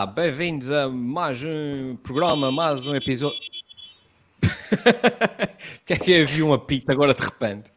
[0.00, 3.38] Olá, bem-vindos a mais um programa, mais um episódio.
[5.84, 7.70] que é que havia um apito agora de repente?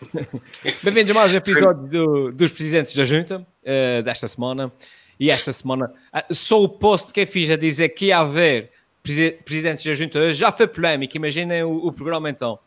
[0.82, 4.72] bem-vindos a mais um episódio do, dos Presidentes da Junta uh, desta semana.
[5.20, 8.70] E esta semana, uh, só o post que eu fiz a dizer que ia haver
[9.02, 11.14] Presidentes da Junta já foi polémico.
[11.14, 12.58] Imaginem o, o programa então.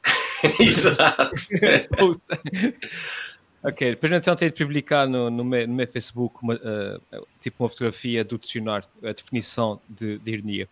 [0.60, 1.32] Exato.
[3.68, 7.62] Ok, depois então tenho de publicar no, no, meu, no meu Facebook uma, uh, tipo
[7.62, 10.70] uma fotografia do dicionário, a definição de, de ironia.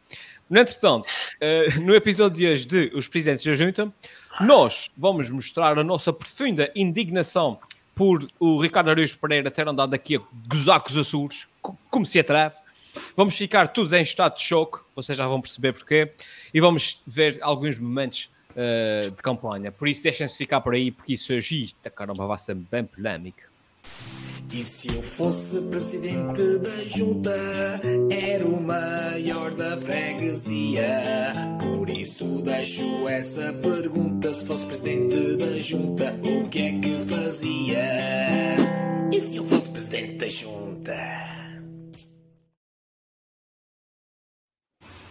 [0.49, 3.94] No entretanto, uh, no episódio de hoje de Os Presidentes da Junta,
[4.40, 7.60] nós vamos mostrar a nossa profunda indignação
[7.93, 11.49] por o Ricardo Araújo Pereira ter andado aqui a gozar com os Açores,
[11.90, 12.55] como se atreve.
[13.18, 16.13] Vamos ficar todos em estado de choque, vocês já vão perceber porquê,
[16.54, 19.71] e vamos ver alguns momentos uh, de campanha.
[19.71, 23.55] Por isso, deixem-se ficar por aí, porque isso hoje, isto, caramba, vai ser bem polémico.
[24.51, 27.35] E se eu fosse presidente da junta,
[28.09, 30.87] era o maior da freguesia.
[31.59, 37.84] Por isso deixo essa pergunta: se fosse presidente da junta, o que é que fazia?
[39.12, 41.34] E se eu fosse presidente da junta?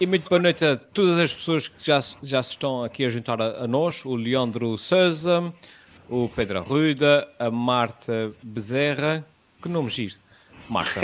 [0.04, 3.08] E muito boa noite a todas as pessoas que já, já se estão aqui a
[3.08, 5.50] juntar a, a nós, o Leandro Souza,
[6.10, 9.24] o Pedro Arruda, a Marta Bezerra,
[9.62, 10.16] que nome giro,
[10.68, 11.00] Marta,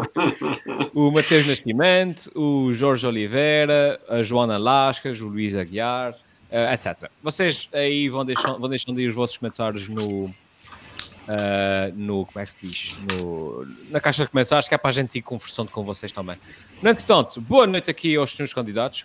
[0.94, 6.12] o Mateus Nascimento, o Jorge Oliveira, a Joana Lascas, o Luís Aguiar,
[6.50, 7.10] uh, etc.
[7.22, 10.34] Vocês aí vão deixando, vão deixando aí os vossos comentários no,
[11.28, 12.98] uh, no, como é que se diz?
[13.12, 16.36] No, na caixa de comentários, que é para a gente ir conversando com vocês também.
[16.82, 19.04] No entretanto, boa noite aqui aos senhores candidatos.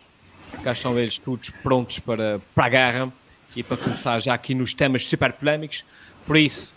[0.64, 3.14] Cá estão eles todos prontos para, para a guerra
[3.56, 5.86] e para começar já aqui nos temas super polémicos.
[6.26, 6.76] Por isso,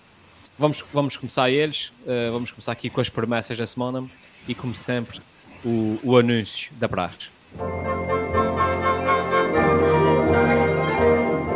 [0.58, 1.92] vamos, vamos começar eles.
[2.02, 4.08] Uh, vamos começar aqui com as promessas da semana
[4.48, 5.20] e, como sempre,
[5.64, 7.28] o, o anúncio da praxe.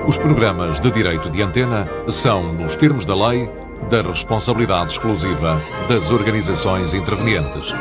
[0.06, 3.48] Os programas de direito de antena são, nos termos da lei,
[3.90, 7.72] da responsabilidade exclusiva das organizações intervenientes.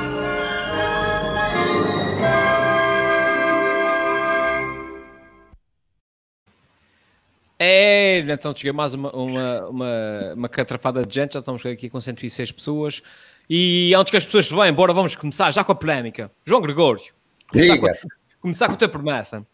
[7.59, 12.02] É, então cheguei mais uma, uma, uma, uma catrafada de gente, já estamos aqui com
[12.02, 13.03] 106 pessoas.
[13.48, 16.31] E antes que as pessoas se vão embora, vamos começar já com a polémica.
[16.44, 17.03] João Gregório,
[17.52, 17.94] começar, com a,
[18.42, 19.46] começar com a tua promessa.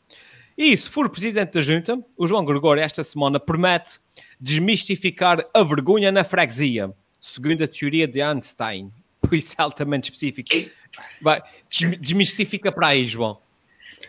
[0.57, 3.99] E se for presidente da junta, o João Gregório esta semana promete
[4.39, 8.91] desmistificar a vergonha na freguesia, segundo a teoria de Einstein.
[9.21, 10.49] Por isso é altamente específico.
[11.21, 11.41] Vai,
[11.99, 13.39] desmistifica para aí, João.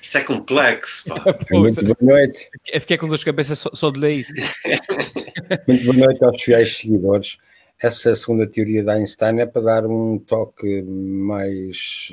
[0.01, 1.25] Isso é complexo, pá.
[1.51, 2.49] Muito boa noite.
[2.69, 4.33] Eu fiquei com duas cabeças só, só de ler isso.
[5.67, 7.39] Muito boa noite aos fiéis seguidores.
[7.83, 12.09] Essa segunda teoria da Einstein é para dar um toque mais,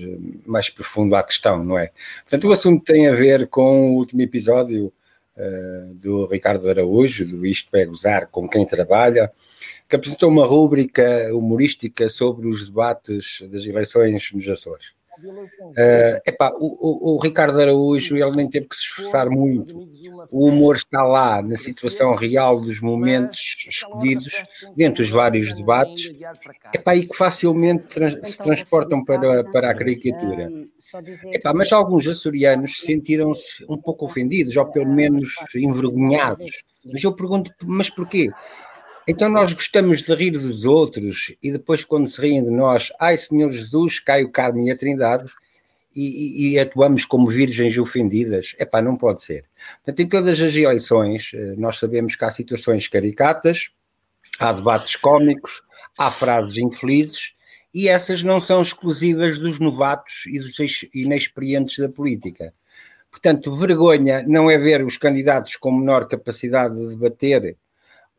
[0.45, 1.91] mais profundo à questão, não é?
[2.23, 4.93] Portanto, o assunto tem a ver com o último episódio uh,
[5.95, 9.31] do Ricardo Araújo, do Isto é Gozar com Quem Trabalha,
[9.89, 14.93] que apresentou uma rúbrica humorística sobre os debates das eleições nos Açores.
[15.19, 19.87] Uh, epá, o, o, o, Ricardo Araújo ele nem teve que se esforçar muito.
[20.31, 24.43] O humor está lá na situação real dos momentos escolhidos
[24.75, 26.11] dentro dos vários debates
[26.73, 30.49] epá, e que facilmente trans, se transportam para, para a caricatura.
[31.31, 36.63] Epá, mas alguns açorianos sentiram-se um pouco ofendidos ou pelo menos envergonhados.
[36.85, 38.29] Mas eu pergunto, mas porquê?
[39.07, 43.17] Então nós gostamos de rir dos outros e depois, quando se riem de nós, ai
[43.17, 45.25] Senhor Jesus, cai o Carmo e a Trindade
[45.93, 48.55] e, e, e atuamos como virgens ofendidas.
[48.57, 49.45] É pá, não pode ser.
[49.83, 53.71] Portanto, em todas as eleições, eh, nós sabemos que há situações caricatas,
[54.39, 55.61] há debates cómicos,
[55.97, 57.33] há frases infelizes
[57.73, 60.55] e essas não são exclusivas dos novatos e dos
[60.93, 62.53] inexperientes da política.
[63.11, 67.57] Portanto, vergonha não é ver os candidatos com menor capacidade de debater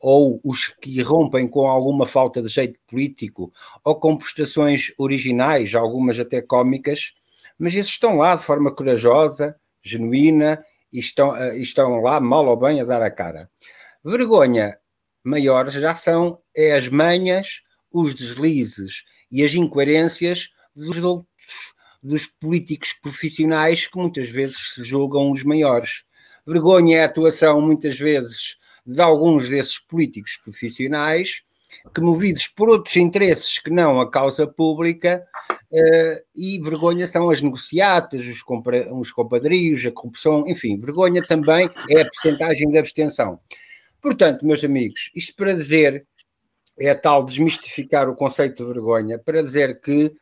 [0.06, 3.50] ou os que rompem com alguma falta de jeito político,
[3.82, 7.14] ou com prestações originais, algumas até cómicas,
[7.58, 10.62] mas esses estão lá de forma corajosa, genuína,
[10.92, 13.50] e estão, eh, estão lá, mal ou bem, a dar a cara.
[14.04, 14.78] Vergonha
[15.24, 22.92] maior já são é as manhas, os deslizes e as incoerências dos outros, dos políticos
[22.92, 26.04] profissionais que muitas vezes se julgam os maiores.
[26.46, 31.42] Vergonha é a atuação, muitas vezes, de alguns desses políticos profissionais
[31.94, 35.24] que, movidos por outros interesses que não a causa pública,
[35.72, 38.42] uh, e vergonha são as negociatas, os,
[38.92, 43.40] os compadrios, a corrupção, enfim, vergonha também é a percentagem de abstenção.
[44.00, 46.06] Portanto, meus amigos, isto para dizer,
[46.78, 50.14] é tal desmistificar o conceito de vergonha, para dizer que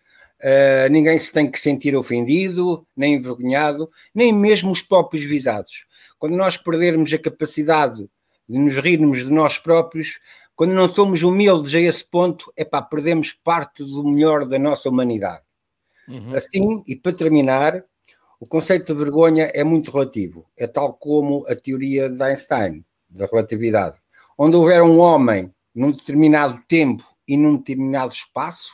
[0.44, 5.86] Uh, ninguém se tem que sentir ofendido, nem envergonhado, nem mesmo os próprios visados.
[6.18, 8.08] Quando nós perdermos a capacidade
[8.48, 10.18] de nos rirmos de nós próprios,
[10.54, 14.88] quando não somos humildes a esse ponto, é pá, perdemos parte do melhor da nossa
[14.88, 15.42] humanidade.
[16.06, 16.34] Uhum.
[16.34, 17.84] Assim, e para terminar,
[18.38, 20.46] o conceito de vergonha é muito relativo.
[20.56, 23.98] É tal como a teoria de Einstein, da relatividade.
[24.36, 28.72] Onde houver um homem num determinado tempo e num determinado espaço,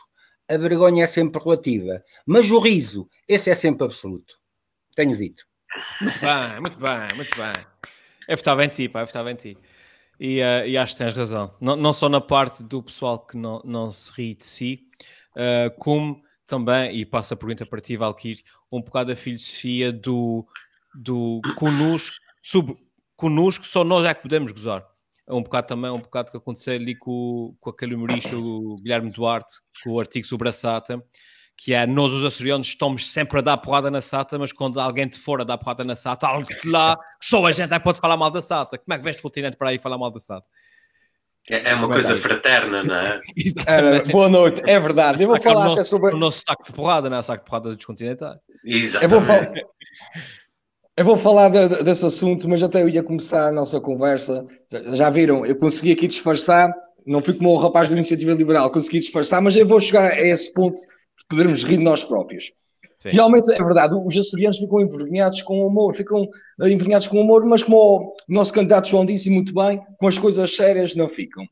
[0.48, 4.38] a vergonha é sempre relativa, mas o riso, esse é sempre absoluto.
[4.96, 5.44] Tenho dito.
[6.00, 7.66] Muito bem, muito bem, muito bem.
[8.28, 9.58] Eu votava em ti, pá, eu votava em ti.
[10.20, 11.54] E, uh, e acho que tens razão.
[11.60, 14.86] Não, não só na parte do pessoal que não, não se ri de si,
[15.34, 20.46] uh, como também, e passa a pergunta para ti, Valkyrie, um bocado a filosofia do,
[20.94, 22.74] do conosco, sub,
[23.16, 24.84] conosco só nós é que podemos gozar
[25.28, 29.10] é um bocado também, um bocado que aconteceu ali com, com aquele humorista, o Guilherme
[29.10, 31.04] Duarte, com o artigo sobre a SATA,
[31.58, 35.08] que é nós os açorianos estamos sempre a dar porrada na SATA, mas quando alguém
[35.08, 38.16] de fora dá porrada na SATA, algo de lá, só a gente é pode falar
[38.16, 38.78] mal da SATA.
[38.78, 40.46] Como é que vens do continente para aí falar mal da SATA?
[41.50, 43.20] É, é uma coisa fraterna, não é?
[44.08, 45.22] boa noite, é verdade.
[45.22, 46.14] Eu vou falar até sobre.
[46.14, 47.20] O nosso saco de porrada, não é?
[47.20, 48.38] O saco de porrada dos continentais.
[48.64, 49.14] Exatamente.
[49.14, 49.52] Eu vou falar...
[50.96, 54.44] Eu vou falar de, desse assunto, mas até eu ia começar a nossa conversa.
[54.94, 56.72] Já viram, eu consegui aqui disfarçar,
[57.06, 60.20] não fui como o rapaz da Iniciativa Liberal, consegui disfarçar, mas eu vou chegar a
[60.20, 60.86] esse ponto de
[61.28, 62.52] podermos rir de nós próprios.
[62.98, 63.10] Sim.
[63.10, 66.28] Realmente é verdade, os açorianos ficam envergonhados com o humor, ficam
[66.60, 70.08] eh, envergonhados com o humor, mas como o nosso candidato João disse muito bem, com
[70.08, 71.44] as coisas sérias não ficam.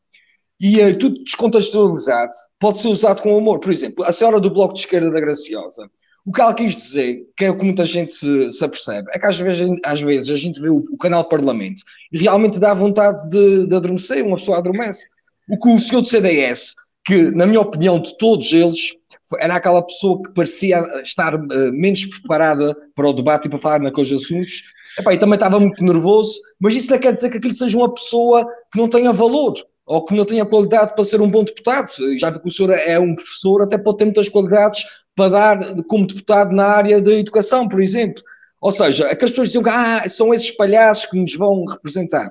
[0.60, 3.60] E uh, tudo descontextualizado pode ser usado com humor.
[3.60, 5.88] Por exemplo, a senhora do Bloco de Esquerda da Graciosa
[6.26, 9.18] o que ela quis dizer, que é o que muita gente se, se apercebe, é
[9.18, 12.74] que às vezes, às vezes a gente vê o, o canal Parlamento e realmente dá
[12.74, 15.06] vontade de, de adormecer, uma pessoa adormece.
[15.48, 16.74] O que o senhor do CDS,
[17.04, 18.96] que na minha opinião de todos eles,
[19.38, 23.80] era aquela pessoa que parecia estar uh, menos preparada para o debate e para falar
[23.80, 24.62] naqueles assuntos,
[24.98, 27.92] Epá, e também estava muito nervoso, mas isso não quer dizer que aquilo seja uma
[27.92, 31.90] pessoa que não tenha valor ou que não tenha qualidade para ser um bom deputado.
[32.18, 34.84] Já vi que o senhor é um professor, até pode ter muitas qualidades
[35.14, 38.22] para dar como deputado na área da educação, por exemplo.
[38.60, 42.30] Ou seja, aquelas pessoas diziam que ah, são esses palhaços que nos vão representar.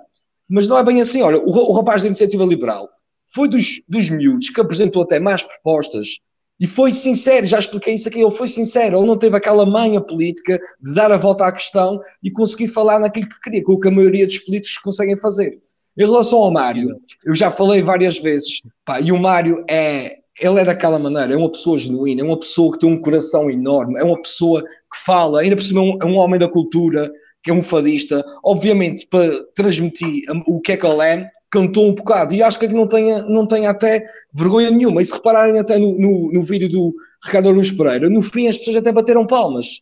[0.49, 1.21] Mas não é bem assim.
[1.21, 2.89] Olha, o, o rapaz da Iniciativa Liberal
[3.27, 6.19] foi dos, dos miúdos que apresentou até mais propostas
[6.59, 9.99] e foi sincero, já expliquei isso aqui, ele foi sincero, ele não teve aquela manha
[9.99, 13.79] política de dar a volta à questão e conseguir falar naquilo que queria, com o
[13.79, 15.59] que a maioria dos políticos conseguem fazer.
[15.97, 20.59] Em relação ao Mário, eu já falei várias vezes, pá, e o Mário é, ele
[20.59, 23.99] é daquela maneira, é uma pessoa genuína, é uma pessoa que tem um coração enorme,
[23.99, 27.11] é uma pessoa que fala, ainda por cima é um, é um homem da cultura,
[27.43, 31.93] que é um fadista, obviamente para transmitir o que é que ele é, cantou um
[31.93, 34.03] bocado, e acho que não tenha, não tenha até
[34.33, 36.93] vergonha nenhuma, e se repararem até no, no, no vídeo do
[37.23, 39.81] Ricardo Aruz Pereira, no fim as pessoas até bateram palmas,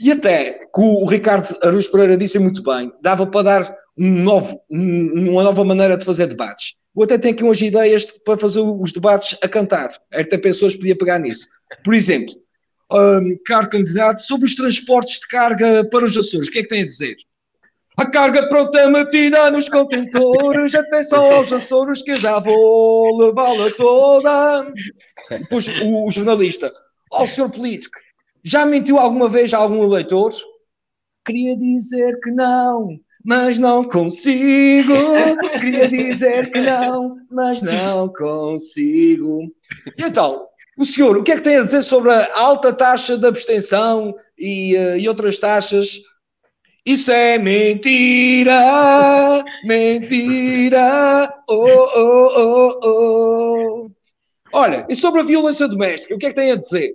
[0.00, 4.60] e até, que o Ricardo Aruz Pereira disse muito bem, dava para dar um novo,
[4.70, 8.58] um, uma nova maneira de fazer debates ou até tem aqui umas ideias para fazer
[8.58, 9.96] os debates a cantar.
[10.12, 11.46] Até pessoas podia pegar nisso.
[11.84, 12.34] Por exemplo,
[12.90, 16.68] um, caro candidato, sobre os transportes de carga para os Açores, o que é que
[16.68, 17.14] tem a dizer?
[17.98, 23.68] A carga pronta é metida nos contentores, atenção aos Açores que eu já vou levá-la
[23.76, 24.72] toda.
[25.28, 26.72] Depois o, o jornalista,
[27.12, 27.98] ó oh, senhor político,
[28.44, 30.32] já mentiu alguma vez a algum eleitor?
[31.26, 34.94] Queria dizer que não, mas não consigo.
[35.58, 39.52] Queria dizer que não, mas não consigo.
[39.98, 40.46] E então,
[40.78, 44.14] o senhor, o que é que tem a dizer sobre a alta taxa de abstenção
[44.38, 45.98] e, uh, e outras taxas?
[46.84, 48.54] Isso é mentira,
[49.64, 51.66] mentira, oh,
[51.96, 53.90] oh, oh, oh.
[54.52, 56.94] Olha, e sobre a violência doméstica, o que é que tem a dizer?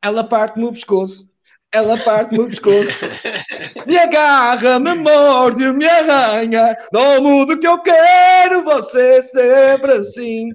[0.00, 1.32] Ela parte-me o pescoço
[1.72, 3.06] ela parte-me o pescoço,
[3.88, 10.50] me agarra, me morde, me arranha, não mudo que eu quero, você sempre assim.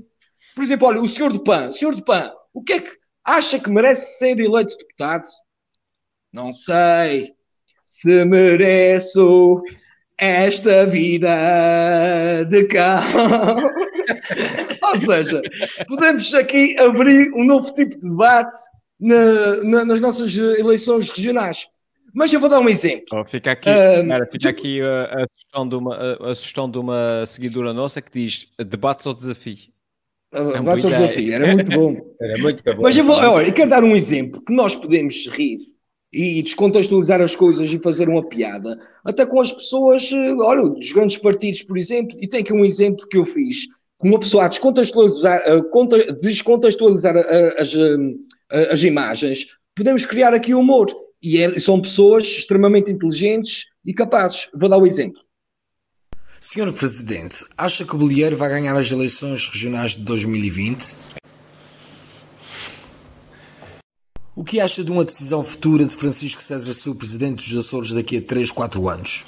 [0.54, 2.92] Por exemplo, olha, o senhor do PAN, senhor do PAN, o que é que
[3.26, 5.28] acha que merece ser eleito deputado?
[6.32, 7.36] Não sei
[7.88, 9.64] se mereço
[10.18, 13.02] esta vida de cá.
[14.84, 15.42] Ou seja,
[15.88, 18.58] podemos aqui abrir um novo tipo de debate
[19.00, 21.66] na, na, nas nossas eleições regionais.
[22.14, 23.06] Mas eu vou dar um exemplo.
[23.14, 26.78] Oh, fica aqui, uh, fica aqui a, a, sugestão de uma, a, a, sugestão de
[26.80, 29.70] uma seguidora nossa que diz debates ou desafio.
[30.34, 32.16] É debates ou desafio, era muito bom.
[32.20, 32.82] era muito bom.
[32.82, 35.77] Mas eu, vou, olha, eu quero dar um exemplo que nós podemos rir
[36.18, 41.18] e descontextualizar as coisas e fazer uma piada, até com as pessoas, olha, dos grandes
[41.18, 43.68] partidos, por exemplo, e tem aqui um exemplo que eu fiz,
[44.00, 47.16] com uma pessoa a descontextualizar, a descontextualizar
[47.58, 48.18] as, uh,
[48.72, 49.46] as imagens,
[49.76, 50.88] podemos criar aqui humor.
[51.22, 54.50] E é, são pessoas extremamente inteligentes e capazes.
[54.54, 55.22] Vou dar o um exemplo.
[56.40, 60.96] Senhor Presidente, acha que o Bolieiro vai ganhar as eleições regionais de 2020?
[64.38, 67.92] O que acha de uma decisão futura de Francisco César ser o Presidente dos Açores
[67.92, 69.26] daqui a 3, 4 anos?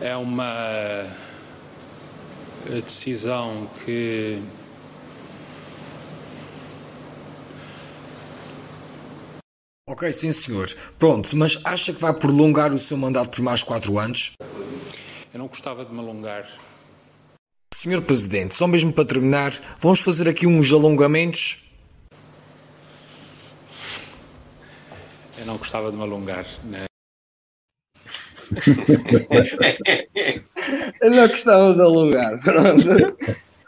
[0.00, 1.06] É uma
[2.68, 4.42] decisão que
[9.86, 10.74] Ok, sim senhor.
[10.98, 14.32] Pronto, mas acha que vai prolongar o seu mandato por mais quatro anos?
[15.34, 16.46] Eu não gostava de me alongar.
[17.74, 21.72] Senhor Presidente, só mesmo para terminar, vamos fazer aqui uns alongamentos?
[25.36, 26.84] Eu não gostava de me alongar, né?
[31.02, 32.40] Eu não gostava de alongar.
[32.40, 33.16] Pronto.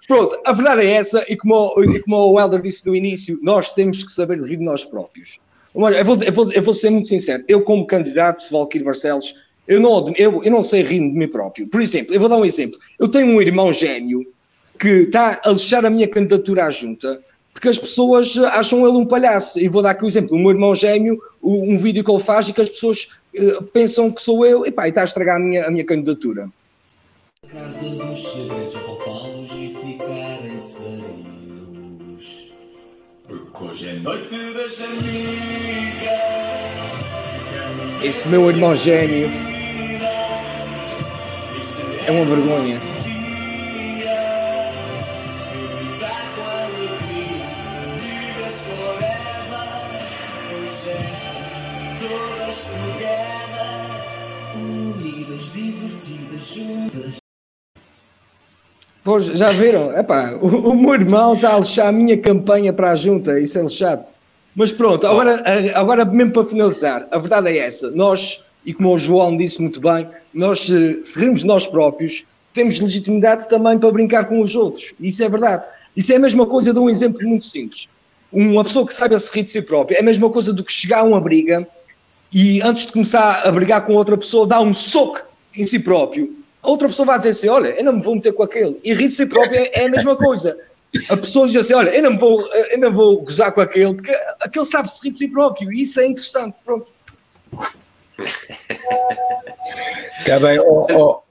[0.07, 3.73] Pronto, a verdade é essa, e como, e como o Helder disse no início, nós
[3.73, 5.41] temos que saber rir de nós próprios.
[5.75, 9.35] Eu vou, eu, vou, eu vou ser muito sincero, eu como candidato, Valquírio Barcelos,
[9.67, 11.67] eu não, eu, eu não sei rir de mim próprio.
[11.67, 12.79] Por exemplo, eu vou dar um exemplo.
[12.99, 14.27] Eu tenho um irmão gêmeo
[14.79, 17.21] que está a deixar a minha candidatura à junta
[17.57, 19.59] porque as pessoas acham ele um palhaço.
[19.59, 20.37] E vou dar aqui um exemplo.
[20.37, 24.11] O meu irmão gêmeo, um vídeo que ele faz e que as pessoas uh, pensam
[24.11, 26.51] que sou eu, e pá, e está a estragar a minha, a minha candidatura.
[27.51, 28.75] Casa dos segredos,
[29.55, 30.59] e ficarem.
[33.27, 35.07] Porque hoje é noite das amigas.
[38.05, 39.56] Esse meu irmão gêmeo
[42.07, 42.81] é uma vergonha.
[59.03, 59.97] Pois, já viram?
[59.97, 63.57] Epá, o, o meu irmão está a lixar a minha campanha para a junta, isso
[63.57, 64.05] é lixado.
[64.55, 65.43] Mas pronto, agora,
[65.75, 67.91] agora mesmo para finalizar, a verdade é essa.
[67.91, 72.81] Nós, e como o João disse muito bem, nós, se rirmos de nós próprios, temos
[72.81, 74.93] legitimidade também para brincar com os outros.
[75.01, 75.69] Isso é verdade.
[75.97, 77.89] Isso é a mesma coisa de um exemplo muito simples.
[78.33, 80.73] Uma pessoa que saiba se rir de si própria é a mesma coisa do que
[80.73, 81.67] chegar a uma briga
[82.33, 85.23] e antes de começar a brigar com outra pessoa, dá um soco
[85.57, 86.37] em si próprio.
[86.61, 88.77] A outra pessoa vai dizer assim: Olha, eu não me vou meter com aquele.
[88.83, 90.59] E rir de si própria é a mesma coisa.
[91.09, 94.13] A pessoa diz assim: Olha, eu não vou, eu não vou gozar com aquele, porque
[94.41, 95.73] aquele sabe se rir de si próprio.
[95.73, 96.57] E isso é interessante.
[96.65, 96.93] Pronto.
[100.19, 100.59] Está bem.
[100.61, 101.23] Oh, oh,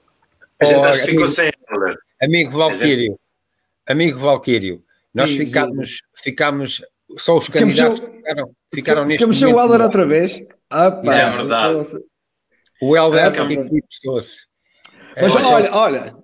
[0.62, 1.50] oh, amigo, sem...
[2.22, 3.18] amigo Valquírio,
[3.86, 4.82] amigo Valquírio,
[5.14, 6.22] nós sim, ficámos, sim.
[6.22, 6.82] ficámos,
[7.18, 9.56] só os candidatos ficamos, ficaram, ficaram neste ficamos momento.
[9.56, 10.42] Ficamos o Helder outra vez.
[10.70, 11.98] Ah, é verdade.
[12.82, 14.46] O Helder é, eclipsou-se.
[15.20, 16.14] Mas olha, olha,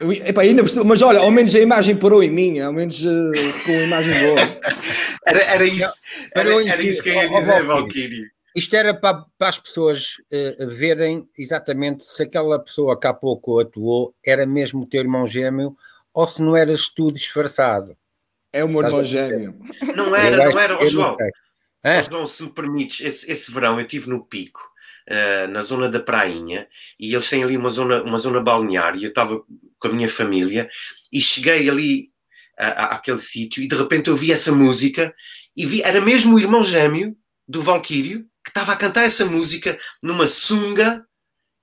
[0.00, 3.32] Epá, ainda, mas olha, ao menos a imagem parou em mim, ao menos uh,
[3.66, 4.40] com a imagem boa.
[5.26, 6.00] era, era, isso,
[6.36, 8.37] era, era, isso que eu ia dizer, Valkyrie.
[8.58, 13.60] Isto era para, para as pessoas uh, verem exatamente se aquela pessoa que há pouco
[13.60, 15.76] atuou era mesmo o teu irmão gêmeo
[16.12, 17.96] ou se não eras tu disfarçado.
[18.52, 19.56] É o meu irmão gêmeo.
[19.94, 20.82] Não era, não era.
[20.82, 24.60] Oh, João, oh, João, se me permites, esse, esse verão eu estive no pico
[25.08, 26.66] uh, na zona da Prainha,
[26.98, 29.40] e eles têm ali uma zona, uma zona balneária, eu estava
[29.78, 30.68] com a minha família,
[31.12, 32.10] e cheguei ali
[32.56, 35.14] àquele sítio, e de repente eu vi essa música,
[35.56, 39.78] e vi, era mesmo o irmão gêmeo do Valquírio, que estava a cantar essa música
[40.02, 41.04] numa sunga,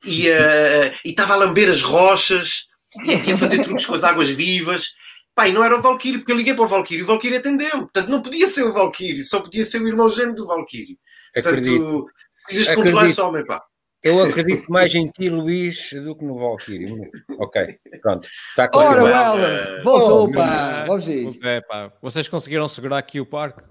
[0.04, 2.65] e uh, estava a lamber as rochas,
[3.04, 4.94] e a fazer truques com as águas vivas,
[5.36, 7.70] Pai, não era o Valkyrie, porque eu liguei para o Valkyrie e o Valkyrie atendeu.
[7.70, 10.98] Portanto, não podia ser o Valkyrie, só podia ser o irmão gêmeo do Valkyrie.
[11.34, 12.06] Portanto,
[12.46, 13.62] Precisas controlar esse homem, pá.
[14.01, 17.10] Eu acredito mais em ti, Luís, do que no Valkyrie.
[17.38, 18.30] Ok, pronto.
[18.50, 18.70] Está.
[18.72, 20.86] Ora, Helder, voltou, oh, pá.
[20.86, 21.39] Vamos a isso.
[21.68, 21.92] pá.
[22.01, 23.63] Vocês conseguiram segurar aqui o parque?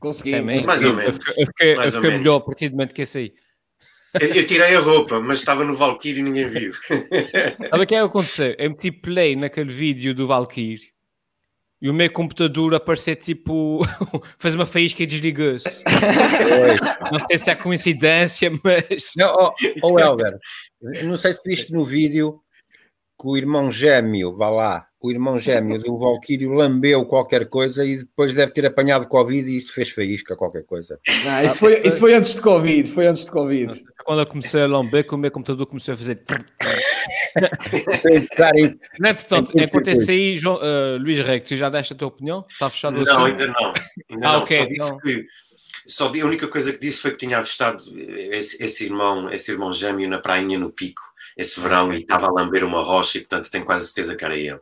[0.00, 0.52] Conseguimos.
[0.52, 1.18] É mais ou menos.
[1.36, 3.32] Eu fiquei, eu fiquei melhor a partir do momento que esse aí.
[4.20, 6.72] Eu, eu, tirei a roupa, mas estava no Valkyrie e ninguém viu.
[6.72, 8.56] Sabe o que é que aconteceu?
[8.58, 10.90] Eu meti play naquele vídeo do Valkyrie
[11.80, 13.80] e o meu computador aparecer tipo
[14.38, 15.84] fez uma faísca e desligou-se.
[17.12, 19.12] não sei se é coincidência, mas.
[19.16, 20.36] Não, oh, oh Helder,
[21.04, 22.40] não sei se viste no vídeo
[23.20, 27.98] que o irmão gêmeo, vá lá, o irmão gêmeo do Valquírio lambeu qualquer coisa e
[27.98, 30.98] depois deve ter apanhado Covid e isso fez faísca, qualquer coisa.
[31.26, 33.84] Ah, isso, foi, isso foi antes de Covid, foi antes de Covid.
[34.04, 36.22] Quando eu comecei a lamber, que o meu computador começou a fazer.
[38.98, 42.44] não, portanto, enquanto esse aí, João, uh, Luís Rei, tu já deste a tua opinião?
[42.48, 43.72] Está fechado o Não, ainda não.
[44.10, 44.42] Ainda ah, não.
[44.42, 44.98] Okay, só disse então...
[44.98, 45.26] que
[45.86, 47.82] só a única coisa que disse foi que tinha avistado
[48.32, 51.09] esse, esse irmão, esse irmão gêmeo na prainha no pico
[51.40, 54.36] esse verão e estava a lamber uma rocha e, portanto, tenho quase certeza que era
[54.36, 54.60] ele.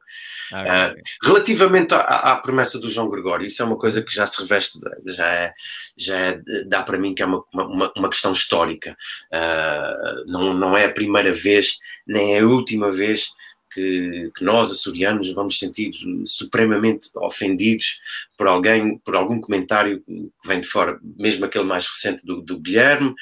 [0.53, 4.27] Ah, uh, relativamente à, à, promessa do João Gregório, isso é uma coisa que já
[4.27, 5.53] se reveste, já, é,
[5.97, 8.97] já é, dá para mim que é uma, uma, uma questão histórica.
[9.33, 13.27] Uh, não, não é a primeira vez, nem é a última vez
[13.71, 15.91] que, que, nós, açorianos, vamos sentir
[16.25, 18.01] supremamente ofendidos
[18.37, 22.59] por alguém, por algum comentário que vem de fora, mesmo aquele mais recente do, do
[22.59, 23.15] Guilherme,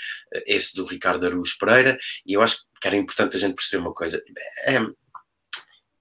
[0.47, 3.95] esse do Ricardo Aruz Pereira, e eu acho que era importante a gente perceber uma
[3.95, 4.23] coisa.
[4.67, 4.79] É,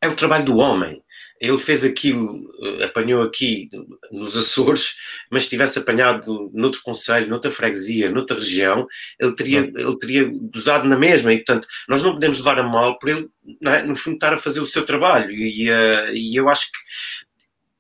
[0.06, 1.04] é o trabalho do homem.
[1.40, 3.70] Ele fez aquilo, eh, apanhou aqui
[4.12, 4.96] nos Açores,
[5.30, 8.88] mas se tivesse apanhado noutro conselho, noutra freguesia, noutra região,
[9.20, 11.34] ele teria, ele teria gozado na mesma.
[11.34, 13.28] E, portanto, nós não podemos levar a mal por ele,
[13.66, 13.82] é?
[13.82, 15.32] no fundo, estar a fazer o seu trabalho.
[15.32, 16.78] E, uh, e eu acho que,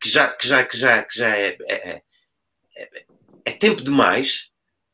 [0.01, 2.01] que, já, que, já, que, já, que já é, é,
[2.75, 3.05] é,
[3.45, 4.49] é tempo demais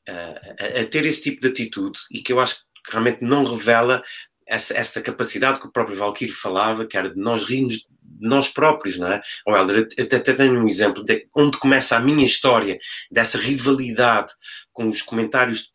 [0.07, 3.43] uh, a, a ter esse tipo de atitude e que eu acho que realmente não
[3.43, 4.03] revela
[4.47, 7.87] essa, essa capacidade que o próprio Valkyrie falava, que era de nós rirmos
[8.21, 9.21] de nós próprios, não é?
[9.47, 12.77] Oh, Helder, eu até tenho um exemplo de onde começa a minha história
[13.09, 14.33] dessa rivalidade
[14.73, 15.69] com os comentários,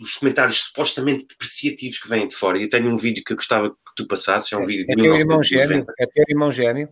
[0.00, 2.58] os comentários supostamente depreciativos que vêm de fora.
[2.58, 5.02] Eu tenho um vídeo que eu gostava que tu passasses, é um vídeo é, de
[5.02, 5.92] é 1990.
[5.98, 6.88] É teu irmão gêmeo?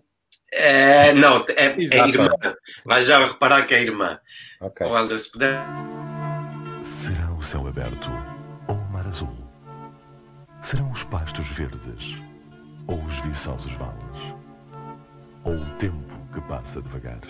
[0.52, 2.30] É, não, é, é irmã.
[2.84, 4.18] Vais já reparar que é irmã.
[4.60, 4.86] Ok.
[4.86, 5.58] Oh, Helder, se puder...
[7.02, 8.08] Será o céu aberto
[8.66, 9.28] ou o mar azul?
[10.62, 12.16] Serão os pastos verdes
[12.86, 14.34] ou os viçosos vales?
[15.44, 17.20] Ou o tempo que passa devagar?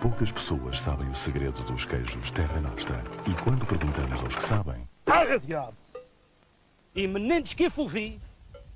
[0.00, 3.02] Poucas pessoas sabem o segredo dos queijos Terra Nostra.
[3.28, 4.88] E quando perguntamos aos que sabem...
[5.04, 5.76] Paga, diabo!
[6.94, 8.20] E meninos que fulvi,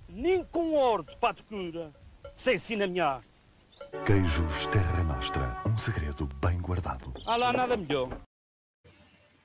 [0.09, 1.93] nem com ouro de pato cura,
[2.37, 3.29] sem se minha arte.
[4.05, 7.13] Queijos Terra Nostra, um segredo bem guardado.
[7.25, 8.11] Há lá nada melhor.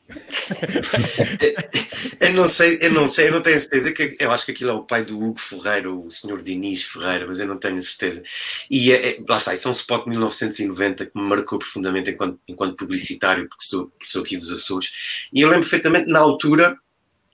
[2.20, 4.72] eu não sei, eu não sei, eu não tenho certeza que eu acho que aquilo
[4.72, 8.24] é o pai do Hugo Ferreira, o senhor Diniz Ferreira, mas eu não tenho certeza.
[8.70, 12.10] E é, é, lá está, isso é um spot de 1990 que me marcou profundamente
[12.10, 14.92] enquanto, enquanto publicitário, porque sou, sou aqui dos Açores.
[15.32, 16.78] E eu lembro perfeitamente na altura.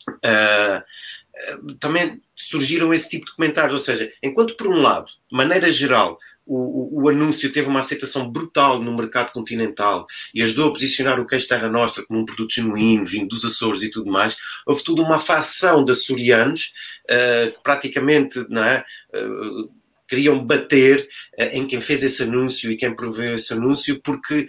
[0.07, 5.71] Uh, também surgiram esse tipo de comentários, ou seja, enquanto por um lado, de maneira
[5.71, 11.19] geral, o, o, anúncio teve uma aceitação brutal no mercado continental e ajudou a posicionar
[11.19, 14.83] o queijo Terra Nostra como um produto genuíno, vindo dos Açores e tudo mais, houve
[14.83, 16.73] toda uma facção de açorianos
[17.05, 18.83] uh, que praticamente não é,
[19.15, 19.71] uh,
[20.07, 21.07] queriam bater
[21.39, 24.47] uh, em quem fez esse anúncio e quem proveu esse anúncio, porque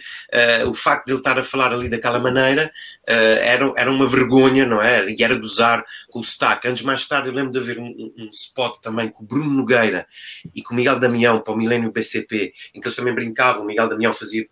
[0.63, 2.71] uh, o facto de ele estar a falar ali daquela maneira
[3.07, 5.05] uh, era, era uma vergonha, não é?
[5.07, 6.67] E era gozar com o sotaque.
[6.67, 10.07] Antes, mais tarde, eu lembro de haver um, um, spot também com o Bruno Nogueira
[10.53, 13.63] e com o Miguel Damião para o Milênio BCP, em que eles também brincavam.
[13.63, 14.47] O Miguel Damião fazia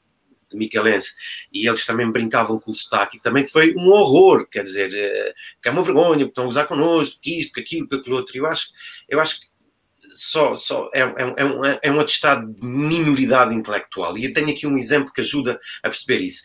[0.47, 1.13] de Michelense,
[1.51, 4.89] e eles também brincavam com o sotaque, e também foi um horror, quer dizer,
[5.59, 8.37] que é uma vergonha, estão a usar connosco, que isto, que aquilo, que aquilo outro.
[8.37, 8.67] Eu acho,
[9.09, 9.47] eu acho que
[10.15, 14.17] só, só é, é, é, um, é um atestado de minoridade intelectual.
[14.17, 16.43] E eu tenho aqui um exemplo que ajuda a perceber isso.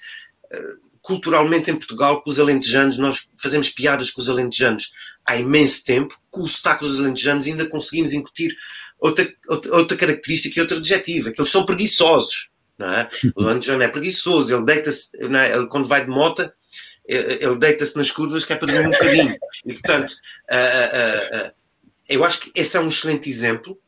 [0.52, 4.92] Eh, culturalmente em Portugal, com os alentejanos, nós fazemos piadas com os alentejanos
[5.24, 8.54] há imenso tempo, com o sotaque dos alentejanos ainda conseguimos incutir
[8.98, 12.50] outra, outra, outra característica e outra adjetiva, que eles são preguiçosos.
[12.76, 13.08] Não é?
[13.36, 15.66] O alentejano é preguiçoso, ele deita-se, é?
[15.70, 16.50] quando vai de moto,
[17.06, 19.36] ele deita-se nas curvas que é para dormir um bocadinho.
[19.66, 20.10] E, portanto,
[20.50, 21.52] uh, uh,
[22.10, 23.78] eu acho que esse é um excelente exemplo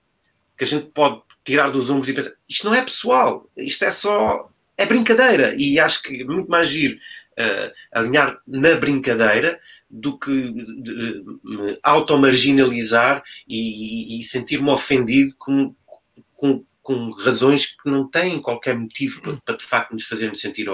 [0.57, 3.91] que a gente pode tirar dos ombros e pensar: isto não é pessoal, isto é
[3.91, 4.49] só.
[4.79, 5.55] é brincadeira.
[5.57, 9.59] E acho que é muito mais giro uh, alinhar na brincadeira
[9.91, 15.75] do que me auto-marginalizar e, e, sentir-me ofendido com,
[16.35, 20.67] com, com razões que não têm qualquer motivo para, para de facto nos fazermos sentir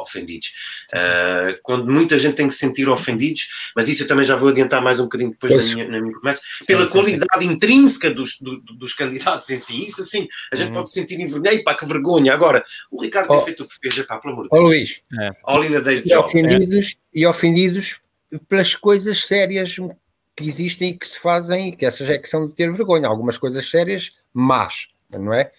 [0.00, 0.52] ofendidos.
[0.92, 4.48] Uh, quando muita gente tem que se sentir ofendidos, mas isso eu também já vou
[4.48, 8.60] adiantar mais um bocadinho depois na minha, na minha promessa, pela qualidade intrínseca dos, do,
[8.60, 9.84] dos candidatos em si.
[9.84, 10.74] Isso assim, a gente uhum.
[10.74, 12.32] pode se sentir envergonhado, pá, que vergonha.
[12.32, 13.36] Agora, o Ricardo oh.
[13.36, 14.62] tem feito o que fez, pá, pelo amor de Deus.
[14.62, 15.30] Oh, Luís, é.
[15.44, 17.20] All in a day's e, ofendidos, é.
[17.20, 18.00] e ofendidos
[18.48, 19.76] pelas coisas sérias
[20.36, 23.08] que existem e que se fazem, e que essas é que são de ter vergonha.
[23.08, 25.50] Algumas coisas sérias, mas não é?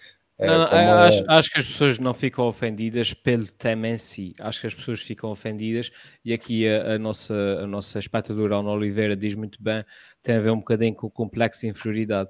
[0.41, 0.79] É não, como...
[0.79, 4.33] acho, acho, que as pessoas não ficam ofendidas pelo tema em si.
[4.39, 5.91] Acho que as pessoas ficam ofendidas,
[6.25, 9.85] e aqui a, a nossa, a nossa espectadora Ana Oliveira diz muito bem,
[10.23, 12.29] tem a ver um bocadinho com o complexo de inferioridade.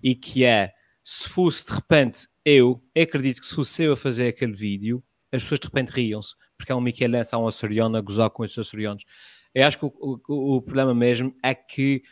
[0.00, 3.96] E que é, se fosse de repente eu, eu acredito que se fosse eu a
[3.96, 7.96] fazer aquele vídeo, as pessoas de repente riam-se, porque é um Michelense, há um açoriano
[7.96, 9.04] a gozar com esses açorianos.
[9.52, 9.92] Eu acho que o,
[10.28, 12.02] o, o problema mesmo é que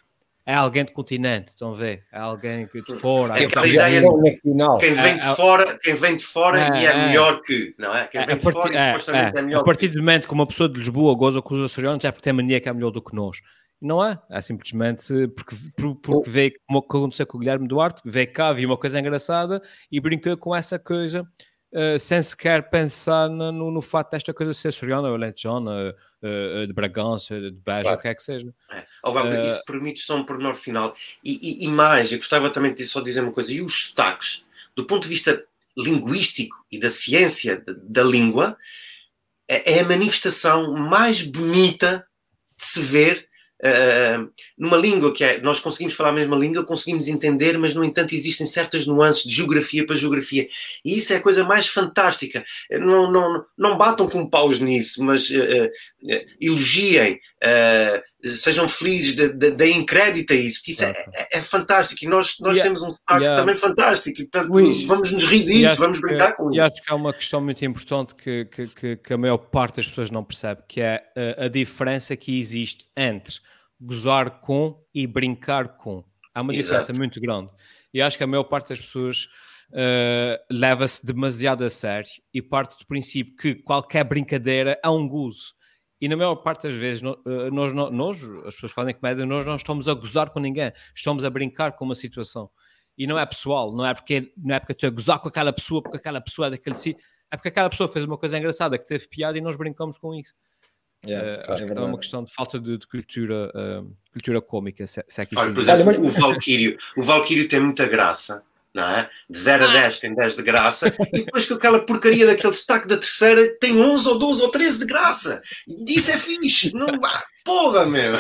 [0.47, 2.05] é alguém do continente, estão a ver?
[2.13, 3.35] É alguém que de fora.
[3.37, 4.41] É aquela ideia de
[4.79, 7.43] quem vem de é, é, fora, quem vem de fora é, e é, é, melhor
[7.43, 8.07] que, não é?
[8.07, 10.69] Quem vem de fora e supostamente é, melhor A partir do momento que uma pessoa
[10.69, 13.13] de Lisboa goza com os açorianos é porque tem mania que é melhor do que
[13.13, 13.39] nós.
[13.83, 18.53] Não é, é simplesmente porque, porque vê como aconteceu com o Guilherme Duarte, vê cá,
[18.53, 21.27] viu uma coisa engraçada e brincou com essa coisa
[21.77, 26.73] uh, sem sequer pensar no, no, facto desta coisa ser Soriana, ou Lentejona, uh, de
[26.73, 27.99] Bragança, de Beja, claro.
[27.99, 28.55] o que é que seja.
[28.71, 28.87] É.
[29.05, 30.97] Uh, isso permite só um pormenor final.
[31.23, 34.45] E, e, e, mais, eu gostava também de só dizer uma coisa, e os sotaques,
[34.75, 35.45] do ponto de vista
[35.77, 38.57] linguístico e da ciência da, da língua,
[39.47, 42.07] é, é a manifestação mais bonita
[42.59, 43.26] de se ver
[44.59, 48.15] Numa língua que é, nós conseguimos falar a mesma língua, conseguimos entender, mas no entanto
[48.15, 50.49] existem certas nuances de geografia para geografia,
[50.85, 52.45] e isso é a coisa mais fantástica.
[52.71, 57.19] Não, não, não batam com paus nisso, mas uh, uh, elogiem,
[58.27, 59.15] sejam felizes,
[59.57, 62.83] deem crédito a isso, porque isso é, é, é, fantástico e nós, nós yeah, temos
[62.83, 63.41] um sotaque yeah.
[63.41, 66.57] também fantástico, e portanto Luís, vamos nos rir disso, vamos brincar com e isso.
[66.57, 69.77] E acho que há uma questão muito importante que, que, que, que a maior parte
[69.77, 71.03] das pessoas não percebe, que é
[71.39, 73.37] a, a diferença que existe entre
[73.81, 76.05] gozar com e brincar com.
[76.35, 76.81] Há uma Exato.
[76.81, 77.51] diferença muito grande.
[77.93, 79.29] E acho que a maior parte das pessoas
[79.71, 85.55] uh, leva-se demasiado a sério e parte do princípio que qualquer brincadeira é um gozo.
[86.01, 89.25] E na maior parte das vezes, eh, nós, nós, nós, as pessoas que fazem comédia,
[89.25, 92.51] nós não estamos a gozar com ninguém, estamos a brincar com uma situação.
[92.99, 95.53] E não é pessoal, não é porque, não é porque estou a gozar com aquela
[95.53, 98.79] pessoa, porque aquela pessoa é daquele sítio, é porque aquela pessoa fez uma coisa engraçada
[98.79, 100.35] que teve piada e nós brincamos com isso.
[101.05, 104.41] Yeah, uh, acho é que é uma questão de falta de, de cultura, uh, cultura
[104.41, 104.87] cómica.
[104.87, 108.43] Se, se é Olha, por exemplo, o Valkyrio, o Valkyrio tem muita graça,
[108.77, 109.09] não é?
[109.29, 110.01] De 0 a 10 ah.
[110.01, 114.09] tem 10 de graça, e depois que aquela porcaria daquele destaque da terceira tem 11
[114.09, 115.41] ou 12 ou 13 de graça.
[115.89, 118.13] Isso é fixe, não vá, porra, meu.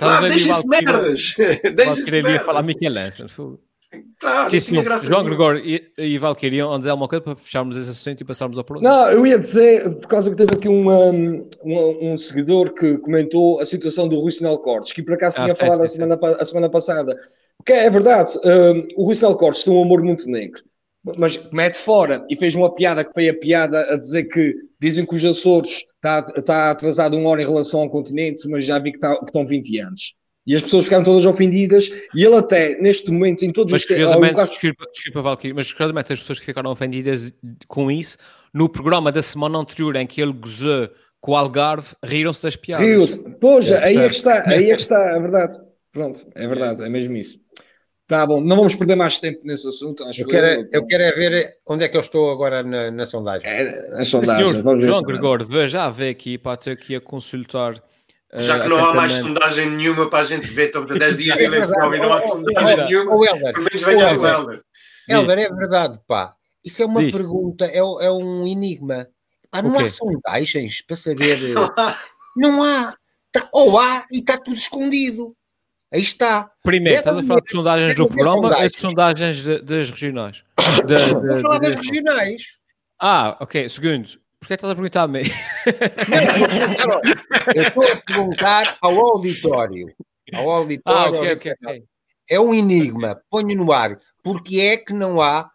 [0.00, 1.34] Ah, deixa-se merdas.
[1.74, 2.46] Deixa-se merdas.
[2.46, 3.58] falar Michelangelo.
[4.18, 4.76] Claro, sim, sim.
[5.06, 8.56] João Gregório e, e Valkyrie, onde dizer alguma coisa para fecharmos esse assunto e passarmos
[8.56, 8.88] ao próximo?
[8.88, 11.48] Não, eu ia dizer, por causa que teve aqui uma, um,
[12.12, 15.54] um seguidor que comentou a situação do Rui Sinal Cortes, que por acaso ah, tinha
[15.54, 17.18] falado a, semana, a semana passada.
[17.64, 20.60] Porque é verdade, um, o Rui Sinal Cortes tem um amor muito negro,
[21.16, 25.06] mas mete fora e fez uma piada que foi a piada a dizer que dizem
[25.06, 28.90] que os Açores está, está atrasado uma hora em relação ao continente, mas já vi
[28.90, 30.14] que, está, que estão 20 anos.
[30.44, 33.86] E as pessoas ficaram todas ofendidas, e ele até, neste momento, em todos mas, os...
[33.86, 34.50] Curiosamente, caso...
[34.50, 37.32] desculpa, desculpa Valkyrie, mas curiosamente as pessoas que ficaram ofendidas
[37.68, 38.18] com isso,
[38.52, 42.84] no programa da semana anterior em que ele gozou com o Algarve, riram-se das piadas.
[42.84, 43.24] Riram-se.
[43.40, 45.60] Pois, é, aí é que está, aí é que está, é verdade.
[45.92, 47.38] Pronto, é verdade, é mesmo isso.
[48.12, 50.04] Tá bom, não vamos perder mais tempo nesse assunto.
[50.04, 53.06] eu, quero, eu, eu quero é ver onde é que eu estou agora na, na
[53.06, 53.48] sondagem.
[53.50, 54.50] É, as sondagens.
[54.50, 57.82] Senhor, João Gregório, veja ver aqui para ter aqui a consultar
[58.34, 61.38] já que não há mais sondagem nenhuma para a gente ver, estamos a 10 dias
[61.38, 63.18] de eleição e não há sondagem nenhuma,
[63.52, 64.62] pelo menos venha o Helder.
[65.08, 66.34] Helder, é verdade, pá.
[66.62, 67.12] Isso é uma Diz.
[67.12, 69.08] pergunta, é, é um enigma.
[69.50, 71.38] Pá, não há sondagens para saber.
[72.36, 72.94] não há.
[73.32, 75.34] Tá, ou há e está tudo escondido.
[75.92, 76.50] Aí está.
[76.62, 80.42] Primeiro, estás a falar de sondagens do programa ou de sondagens das regionais?
[80.56, 82.42] Vou falar das regionais.
[82.98, 83.68] Ah, ok.
[83.68, 84.08] Segundo,
[84.42, 85.22] Porquê é que estás a perguntar a mim?
[87.54, 89.86] eu estou a perguntar ao auditório.
[90.34, 91.00] Ao auditório.
[91.00, 91.84] Ah, okay, okay, okay.
[92.28, 93.22] É um enigma.
[93.30, 93.96] Ponho no ar.
[94.20, 95.48] Porque é que não há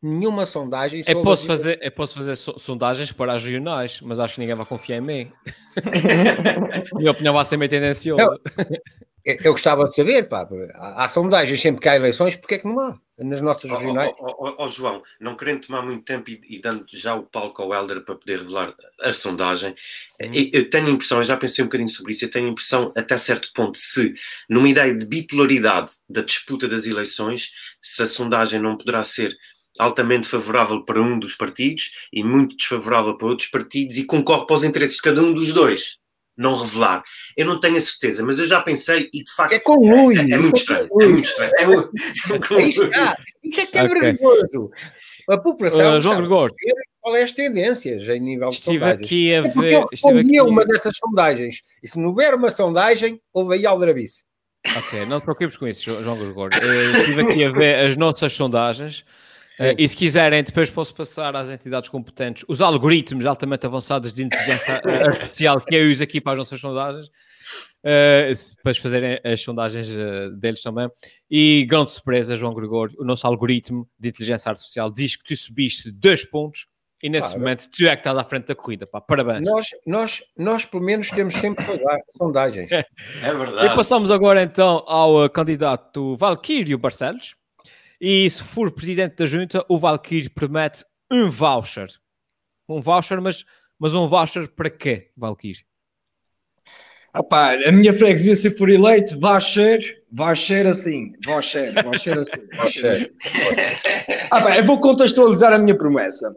[0.00, 1.02] nenhuma sondagem.
[1.04, 4.66] Eu posso, fazer, eu posso fazer sondagens para as regionais, mas acho que ninguém vai
[4.66, 5.32] confiar em mim.
[6.94, 8.40] Minha opinião vai ser meio tendenciosa.
[9.24, 12.78] Eu gostava de saber, pá, há, sondagens sempre que há eleições, porque é que não
[12.80, 14.12] há nas nossas regionais?
[14.18, 17.24] Ó oh, oh, oh, João, não querendo tomar muito tempo e, e, dando já o
[17.24, 19.74] palco ao Helder para poder revelar a sondagem,
[20.20, 22.50] eu, eu, tenho a impressão, eu já pensei um bocadinho sobre isso, eu tenho a
[22.50, 24.14] impressão, até certo ponto, se
[24.48, 27.50] numa ideia de bipolaridade da disputa das eleições,
[27.82, 29.36] se a sondagem não poderá ser
[29.78, 34.56] altamente favorável para um dos partidos e muito desfavorável para outros partidos e concorre para
[34.56, 35.98] os interesses de cada um dos dois
[36.38, 37.02] não revelar.
[37.36, 39.52] Eu não tenho a certeza, mas eu já pensei e de facto.
[39.52, 40.20] É com Luís.
[40.20, 40.88] É, é, é, muito estranho.
[41.00, 41.52] É muito estranho.
[41.58, 41.90] É muito,
[42.54, 42.90] é Isso,
[43.42, 44.00] isso é que é okay.
[44.00, 44.70] vergonhoso.
[45.28, 45.98] A população.
[45.98, 46.54] Uh, João Gregório.
[47.00, 49.06] Qual é as tendências em nível de estive sondagens?
[49.06, 51.62] Aqui a ver, é porque eu respondi a uma dessas sondagens.
[51.82, 54.22] E se não houver uma sondagem, houve aí aldrabice.
[54.76, 56.56] Ok, não te preocupes com isso, João Gregório.
[56.62, 59.04] Eu estive aqui a ver as nossas sondagens.
[59.60, 64.24] Uh, e se quiserem, depois posso passar às entidades competentes os algoritmos altamente avançados de
[64.24, 69.88] inteligência artificial que eu uso aqui para as nossas sondagens, uh, para fazerem as sondagens
[69.88, 70.88] uh, deles também.
[71.30, 75.90] E, grande surpresa, João Gregório, o nosso algoritmo de inteligência artificial diz que tu subiste
[75.90, 76.66] dois pontos
[77.02, 78.86] e nesse ah, momento tu é que estás à frente da corrida.
[78.86, 79.00] Pá.
[79.00, 79.42] Parabéns.
[79.42, 81.64] Nós, nós, nós, pelo menos, temos sempre
[82.16, 82.70] sondagens.
[82.72, 82.84] É,
[83.22, 83.66] é verdade.
[83.66, 87.36] E passamos agora então ao candidato Valquírio Barcelos.
[88.00, 91.88] E se for presidente da junta, o Valkyrie promete um voucher.
[92.68, 93.44] Um voucher, mas,
[93.78, 95.66] mas um voucher para quê, Valkyrie?
[97.16, 101.98] Epá, a minha freguesia, se for eleito, vai ser, vai ser assim, vai ser, vai
[101.98, 102.30] ser assim.
[102.56, 103.06] Vai ser assim.
[104.30, 106.34] Ah, eu vou contextualizar a minha promessa.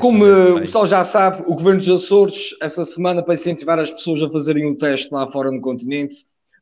[0.00, 4.22] como o pessoal já sabe, o governo dos Açores, essa semana, para incentivar as pessoas
[4.22, 6.16] a fazerem um teste lá fora no continente,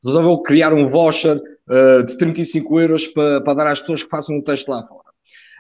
[0.04, 4.36] resolveu criar um voucher uh, de 35 euros para, para dar às pessoas que façam
[4.36, 5.10] um teste lá fora.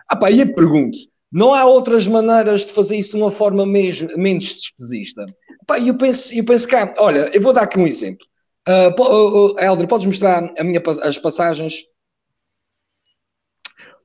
[0.08, 0.98] Ah, pá, e eu pergunto:
[1.32, 5.24] não há outras maneiras de fazer isso de uma forma mesmo, menos despesista?
[5.66, 8.26] Pá, eu penso, eu penso cá, olha, eu vou dar aqui um exemplo.
[8.68, 11.84] Uh, uh, podes mostrar a minha, as passagens?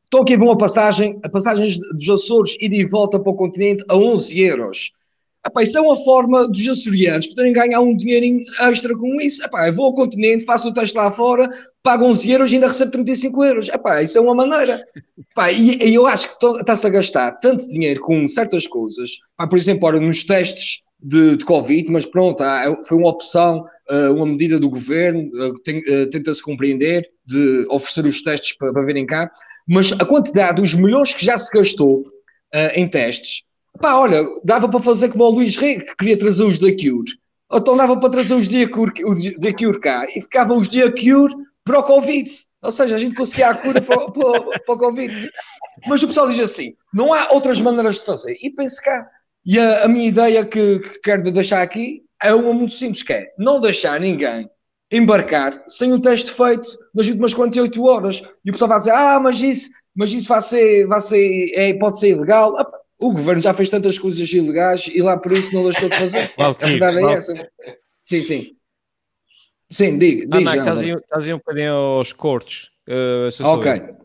[0.04, 3.36] Estou aqui a ver uma passagem, a passagens dos Açores ida e volta para o
[3.36, 4.92] continente a 11 euros.
[5.46, 9.44] Epá, isso é uma forma dos açorianos poderem ganhar um dinheirinho extra com isso.
[9.46, 11.48] Epá, vou ao continente, faço o teste lá fora,
[11.84, 13.70] pago 11 euros e ainda recebo 35 euros.
[13.70, 14.84] Epá, isso é uma maneira.
[15.32, 19.12] Epá, e, e, eu acho que está-se a gastar tanto dinheiro com certas coisas.
[19.36, 22.44] Epá, por exemplo, ora, nos testes de, de Covid, mas pronto,
[22.88, 25.30] foi uma opção, eh, uma medida do governo,
[25.68, 29.30] eh, tenta-se compreender, de oferecer os testes para, para virem cá.
[29.68, 32.04] Mas a quantidade, os milhões que já se gastou
[32.74, 33.44] em testes,
[33.80, 37.14] Pá, olha, dava para fazer como o Luís Rei, que queria trazer os da Cure.
[37.52, 38.92] Então dava para trazer os da Cure,
[39.38, 41.34] da Cure cá e ficavam os da Cure
[41.64, 42.30] para o Covid.
[42.66, 45.30] Ou seja, a gente conseguia a cura para, para, para o Covid.
[45.88, 48.38] Mas o pessoal diz assim: não há outras maneiras de fazer.
[48.42, 49.08] E pense cá.
[49.46, 53.14] E a, a minha ideia que, que quero deixar aqui é uma muito simples: que
[53.14, 54.50] é não deixar ninguém
[54.92, 58.24] embarcar sem o teste feito nas últimas 48 horas.
[58.44, 61.74] E o pessoal vai dizer: ah, mas isso, mas isso vai ser, vai ser, é,
[61.76, 62.56] pode ser ilegal.
[63.00, 66.34] O governo já fez tantas coisas ilegais e lá por isso não deixou de fazer.
[66.38, 67.50] a verdade é essa.
[68.04, 68.56] Sim, sim.
[69.70, 70.28] Sim, diga.
[70.32, 72.70] Ah, diga estás, aí, estás aí um bocadinho aos cortes.
[72.88, 73.96] Uh, ok.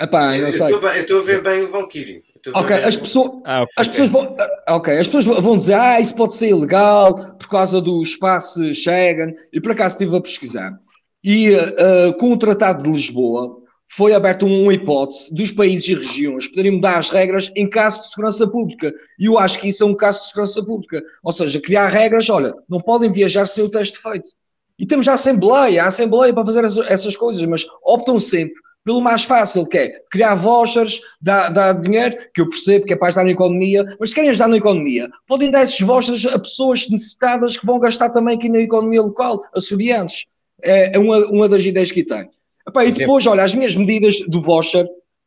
[0.00, 0.74] Epá, eu, sei.
[0.74, 2.22] eu estou a ver bem o Valkyrie.
[2.54, 3.74] Ok, as pessoas, ah, okay.
[3.78, 7.48] as pessoas vão, ah, ok, as pessoas vão dizer, ah, isso pode ser ilegal por
[7.48, 9.34] causa do espaço Schengen.
[9.52, 10.78] E por acaso estive a pesquisar.
[11.24, 16.48] E uh, com o Tratado de Lisboa, foi aberta uma hipótese dos países e regiões
[16.48, 18.92] poderem mudar as regras em caso de segurança pública.
[19.18, 21.02] E eu acho que isso é um caso de segurança pública.
[21.22, 24.30] Ou seja, criar regras, olha, não podem viajar sem o teste feito.
[24.78, 29.24] E temos a Assembleia, a Assembleia para fazer essas coisas, mas optam sempre pelo mais
[29.24, 33.24] fácil, que é criar vouchers, dar, dar dinheiro, que eu percebo que é para ajudar
[33.24, 37.56] na economia, mas se querem ajudar na economia, podem dar esses vouchers a pessoas necessitadas
[37.56, 40.24] que vão gastar também aqui na economia local, açorianos.
[40.62, 42.30] É, é uma, uma das ideias que tem.
[42.68, 44.86] Epá, e depois, olha, as minhas medidas do voucher,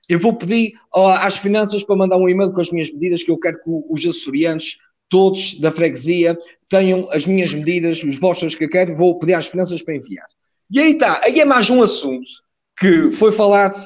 [0.10, 3.38] eu vou pedir às finanças para mandar um e-mail com as minhas medidas, que eu
[3.38, 8.70] quero que os açorianos, todos da freguesia, tenham as minhas medidas, os vouchers que eu
[8.70, 10.26] quero, vou pedir às finanças para enviar.
[10.70, 12.30] E aí está, aí é mais um assunto
[12.78, 13.78] que foi falado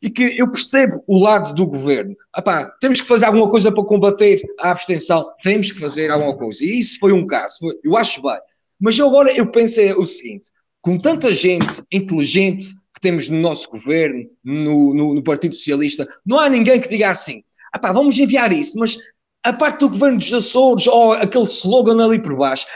[0.00, 2.14] e que eu percebo o lado do governo.
[2.36, 6.62] Epá, temos que fazer alguma coisa para combater a abstenção, temos que fazer alguma coisa.
[6.62, 8.38] E isso foi um caso, eu acho bem.
[8.80, 12.66] Mas eu agora eu pensei o seguinte: com tanta gente inteligente
[12.98, 17.10] que temos no nosso governo, no, no, no Partido Socialista, não há ninguém que diga
[17.10, 18.98] assim, ah vamos enviar isso, mas
[19.44, 22.66] a parte do governo dos Açores ou aquele slogan ali por baixo,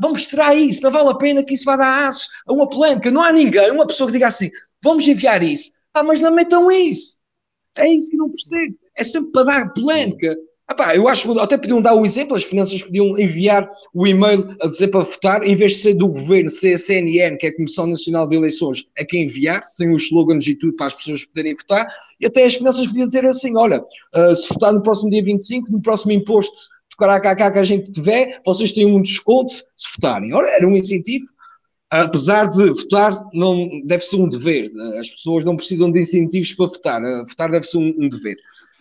[0.00, 3.10] vamos tirar isso, não vale a pena que isso vá dar aço a uma polémica.
[3.10, 4.50] Não há ninguém, uma pessoa que diga assim,
[4.82, 7.18] vamos enviar isso, ah, mas não metam isso.
[7.76, 8.76] É isso que não percebo.
[8.96, 10.34] É sempre para dar polémica.
[10.96, 14.66] Eu acho que até podiam dar o exemplo, as finanças podiam enviar o e-mail a
[14.66, 17.56] dizer para votar, em vez de ser do governo, ser a CNN, que é a
[17.56, 21.24] Comissão Nacional de Eleições, é quem enviar, tem os slogans e tudo para as pessoas
[21.24, 21.86] poderem votar,
[22.20, 25.70] e até as finanças podiam dizer assim: olha, uh, se votar no próximo dia 25,
[25.70, 26.58] no próximo imposto
[26.90, 30.34] de Caracacá que a gente tiver, vocês têm um desconto se votarem.
[30.34, 31.26] Olha, era um incentivo.
[31.88, 34.68] Apesar de votar, não deve ser um dever.
[34.98, 37.02] As pessoas não precisam de incentivos para votar.
[37.02, 38.36] Uh, votar deve ser um, um dever.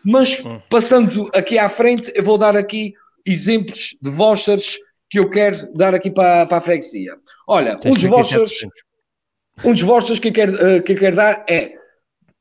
[0.06, 0.62] Mas hum.
[0.70, 2.94] passando aqui à frente, eu vou dar aqui
[3.26, 4.78] exemplos de vouchers
[5.10, 7.16] que eu quero dar aqui para, para a freguesia.
[7.48, 8.52] Olha, um dos vouchers,
[9.64, 11.74] um dos vouchers que eu quero, uh, que eu quero dar é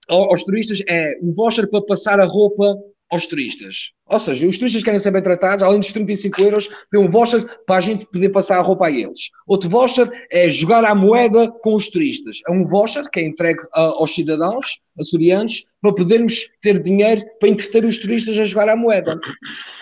[0.08, 2.76] aos turistas é um voucher para passar a roupa
[3.10, 3.92] aos turistas.
[4.06, 7.42] Ou seja, os turistas querem ser bem tratados, além dos 35 euros, tem um voucher
[7.66, 9.30] para a gente poder passar a roupa a eles.
[9.46, 12.40] Outro voucher é jogar a moeda com os turistas.
[12.46, 17.84] É um voucher que é entregue aos cidadãos açorianos para podermos ter dinheiro para entreter
[17.84, 19.18] os turistas a jogar a moeda.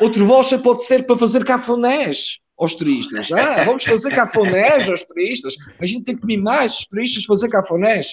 [0.00, 3.32] Outro voucher pode ser para fazer cafonés aos turistas.
[3.32, 5.56] Ah, vamos fazer cafonés aos turistas.
[5.80, 8.12] A gente tem que mimar esses turistas fazer cafonés.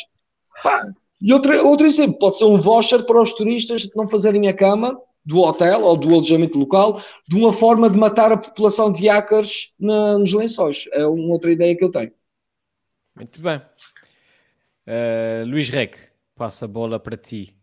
[0.64, 0.88] Pá,
[1.22, 4.98] e outro, outro exemplo, pode ser um voucher para os turistas não fazerem a cama
[5.26, 9.74] do hotel ou do alojamento local de uma forma de matar a população de ácaros
[9.80, 10.86] na, nos lençóis.
[10.94, 12.12] É uma outra ideia que eu tenho.
[13.16, 13.62] Muito bem.
[14.88, 15.96] Uh, Luís Rec,
[16.36, 17.56] passa a bola para ti.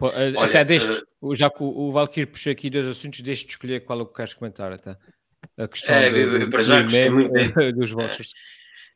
[0.00, 1.34] Eh, Olha, até deste, uh...
[1.34, 4.06] já que o, o Valkyrie puxou aqui dois assuntos, deixe de escolher qual é o
[4.06, 4.72] que queres comentar.
[4.72, 4.96] Até.
[5.58, 7.32] a questão é, eu, para já gostei muito
[7.74, 8.32] dos vouchers.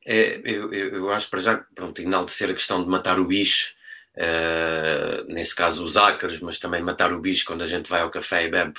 [0.07, 3.74] É, eu, eu, eu, acho para já, pronto, enaltecer a questão de matar o bicho,
[4.17, 8.11] uh, nesse caso os ácaros, mas também matar o bicho quando a gente vai ao
[8.11, 8.75] café e bebe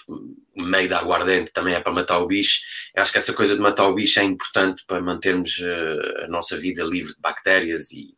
[0.56, 2.62] meio da aguardente, também é para matar o bicho.
[2.96, 6.28] Eu acho que essa coisa de matar o bicho é importante para mantermos uh, a
[6.28, 8.16] nossa vida livre de bactérias e,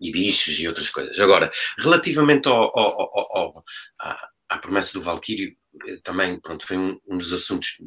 [0.00, 1.18] e, bichos e outras coisas.
[1.20, 3.64] Agora, relativamente ao, ao, ao,
[4.00, 7.78] à, à, promessa do Valkyrie, eh, também pronto, foi um, um dos assuntos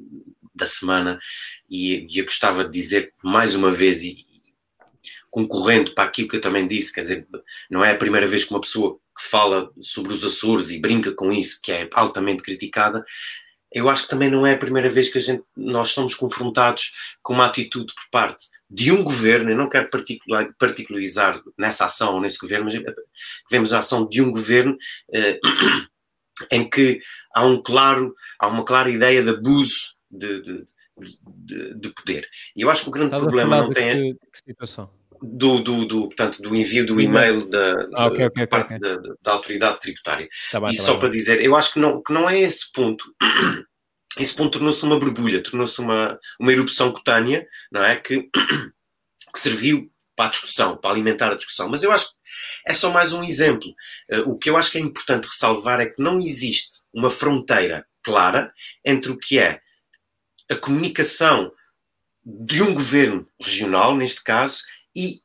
[0.56, 1.20] da semana
[1.70, 4.26] e, e eu gostava de dizer mais uma vez e,
[5.30, 7.28] concorrendo para aquilo que eu também disse, quer dizer,
[7.70, 11.14] não é a primeira vez que uma pessoa que fala sobre os Açores e brinca
[11.14, 13.04] com isso, que é altamente criticada,
[13.72, 16.94] eu acho que também não é a primeira vez que a gente, nós somos confrontados
[17.22, 19.90] com uma atitude por parte de um governo, eu não quero
[20.58, 22.96] particularizar nessa ação ou nesse governo, mas
[23.50, 24.78] vemos a ação de um governo
[25.12, 25.40] eh,
[26.52, 27.02] em que
[27.34, 30.68] há um claro, há uma clara ideia de abuso de, de,
[31.28, 32.28] de, de poder.
[32.56, 34.14] E eu acho que o grande Estás problema não tem.
[34.16, 34.99] Que, que situação?
[35.22, 38.80] Do, do, do, portanto, do envio do e-mail da, ah, okay, okay, parte okay.
[38.80, 40.28] Da, da, autoridade tributária.
[40.52, 41.20] Tá bem, e tá só bem, para bem.
[41.20, 43.04] dizer, eu acho que não, que não é esse ponto.
[44.20, 47.96] Esse ponto tornou-se uma borbulha, tornou-se uma, uma erupção cutânea, não é?
[47.96, 48.28] Que,
[49.32, 51.70] que serviu para a discussão, para alimentar a discussão.
[51.70, 52.16] Mas eu acho que
[52.68, 53.70] é só mais um exemplo.
[54.12, 57.86] Uh, o que eu acho que é importante ressalvar é que não existe uma fronteira
[58.04, 58.52] clara
[58.84, 59.62] entre o que é
[60.50, 61.50] a comunicação
[62.26, 64.64] de um governo regional, neste caso,
[64.96, 65.22] e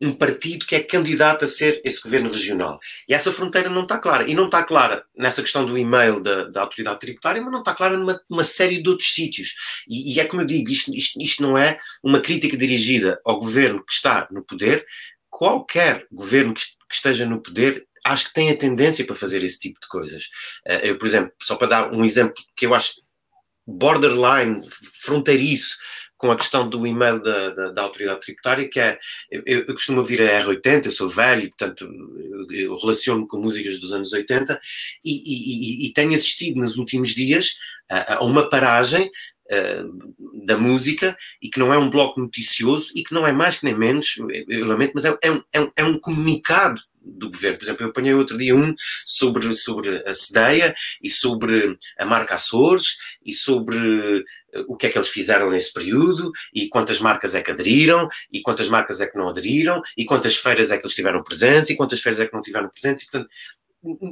[0.00, 2.78] um partido que é candidato a ser esse governo regional.
[3.08, 4.28] E essa fronteira não está clara.
[4.28, 7.74] E não está clara nessa questão do e-mail da, da autoridade tributária, mas não está
[7.74, 9.54] clara numa, série de outros sítios.
[9.88, 13.38] E, e, é como eu digo, isto, isto, isto não é uma crítica dirigida ao
[13.38, 14.84] governo que está no poder.
[15.30, 19.58] Qualquer governo que, que esteja no poder acho que tem a tendência para fazer esse
[19.58, 20.28] tipo de coisas.
[20.66, 23.02] Eh, eu, por exemplo, só para dar um exemplo que eu acho
[23.66, 24.60] borderline,
[25.00, 25.78] fronteiriço,
[26.24, 28.98] com a questão do e-mail da, da, da autoridade tributária, que é,
[29.30, 31.84] eu, eu, costumo ouvir a R80, eu sou velho, portanto
[32.50, 34.58] eu, eu relaciono com músicas dos anos 80
[35.04, 37.56] e, e, e tenho assistido nos últimos dias
[37.90, 43.04] a, a uma paragem uh, da música e que não é um bloco noticioso e
[43.04, 44.16] que não é mais que nem menos,
[44.48, 47.58] eu lamento, mas é, é, um, é um, é um comunicado do governo.
[47.58, 52.34] Por exemplo, eu apanhei outro dia um sobre, sobre a Sedeia e sobre a marca
[52.34, 57.34] Açores e sobre eh, o que é que eles fizeram nesse período e quantas marcas
[57.34, 60.82] é que aderiram e quantas marcas é que não aderiram e quantas feiras é que
[60.82, 63.30] eles estiveram presentes e quantas feiras é que não tiveram presentes e, portanto,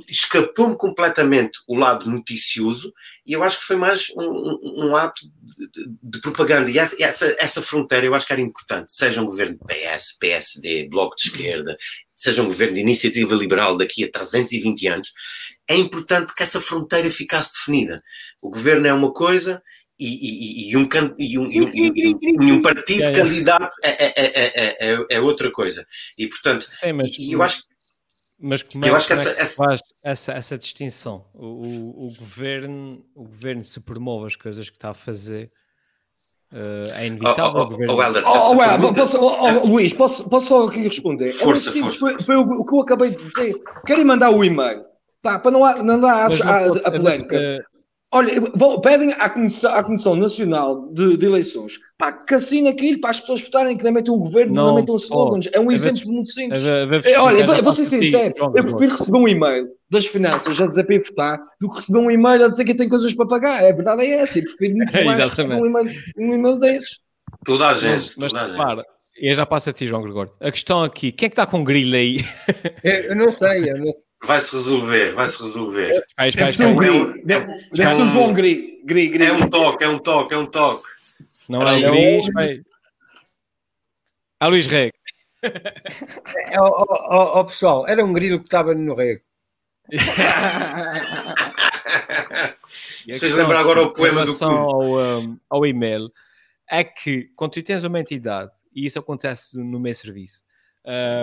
[0.09, 2.93] escapou-me completamente o lado noticioso
[3.25, 7.03] e eu acho que foi mais um, um, um ato de, de, propaganda e essa,
[7.03, 11.29] essa, essa, fronteira eu acho que era importante, seja um governo PS, PSD, Bloco de
[11.29, 11.77] Esquerda,
[12.23, 15.09] seja um governo de iniciativa liberal daqui a 320 anos,
[15.69, 17.99] é importante que essa fronteira ficasse definida.
[18.43, 19.63] O governo é uma coisa
[19.99, 25.21] e, e, e, um, e, um, e, um, partido é, candidato é, é, é, é,
[25.21, 25.87] outra coisa.
[26.19, 27.73] E portanto, Sim, mas, eu acho que
[28.43, 29.57] mas como é, eu acho que, essa, é essa...
[29.57, 31.25] faz essa, essa distinção?
[31.35, 35.47] O, o, o, governo, o governo se promove as coisas que está a fazer.
[36.53, 37.63] Uh, é inevitável.
[37.63, 39.01] Oh, oh, oh, Helder, oh, pergunta...
[39.01, 41.29] posso, oh, Luís, posso, posso só aqui responder?
[41.29, 41.99] Força, é força.
[41.99, 43.55] Foi, foi o, o, que eu acabei de dizer.
[43.87, 44.85] Querem mandar o e-mail?
[45.23, 47.65] Tá, para não, não dar a, a, a polémica.
[48.15, 48.31] Olha,
[48.83, 53.21] pedem à Comissão, à Comissão Nacional de, de, Eleições pá, que assine aquilo para as
[53.21, 55.47] pessoas votarem, que não metam o governo, não, não metam slogans.
[55.47, 56.63] Oh, é um é exemplo muito simples.
[56.67, 60.85] É, é, olha, vou ser sincero, eu prefiro receber um e-mail das finanças a dizer
[60.85, 63.65] para ir votar do que receber um e-mail a dizer que tem coisas para pagar.
[63.65, 64.39] É verdade, é essa.
[64.39, 66.99] Eu prefiro muito mais receber um e-mail, um e-mail desses.
[67.47, 68.13] Toda a gente.
[68.19, 68.85] Mas, mas repara,
[69.19, 70.31] e já passa a ti, João Gregório.
[70.41, 72.19] A questão aqui, quem é que está com grilo aí?
[72.85, 73.95] eu não sei, eu não
[74.25, 76.05] Vai-se resolver, vai-se resolver.
[76.17, 77.23] Deve ser um gri.
[77.25, 78.81] Deve, deve ser um João Gri.
[78.85, 79.25] Gri, gri.
[79.25, 80.85] É um toque, é um toque, é um toque.
[81.49, 82.63] Não é Gris, vai.
[84.39, 84.97] A Luís Rego.
[85.43, 89.23] É, ó, ó, ó, pessoal, era um grilo que estava no rego.
[93.07, 96.09] Vocês lembram agora o poema do ao, um, ao e-mail
[96.71, 100.45] é que quando tu tens uma entidade, e isso acontece no meu serviço,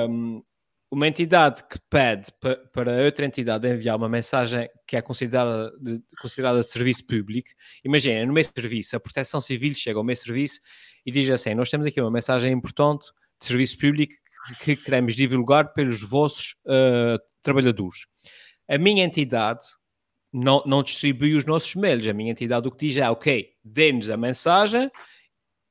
[0.09, 0.43] um,
[0.91, 2.25] uma entidade que pede
[2.73, 7.49] para outra entidade enviar uma mensagem que é considerada de, considerada de serviço público,
[7.83, 10.59] imagina, no meu serviço, a Proteção Civil chega ao meu serviço
[11.05, 13.07] e diz assim: Nós temos aqui uma mensagem importante
[13.39, 14.13] de serviço público
[14.61, 18.05] que queremos divulgar pelos vossos uh, trabalhadores.
[18.67, 19.61] A minha entidade
[20.33, 24.09] não, não distribui os nossos mails, a minha entidade o que diz é: Ok, dê-nos
[24.09, 24.89] a mensagem,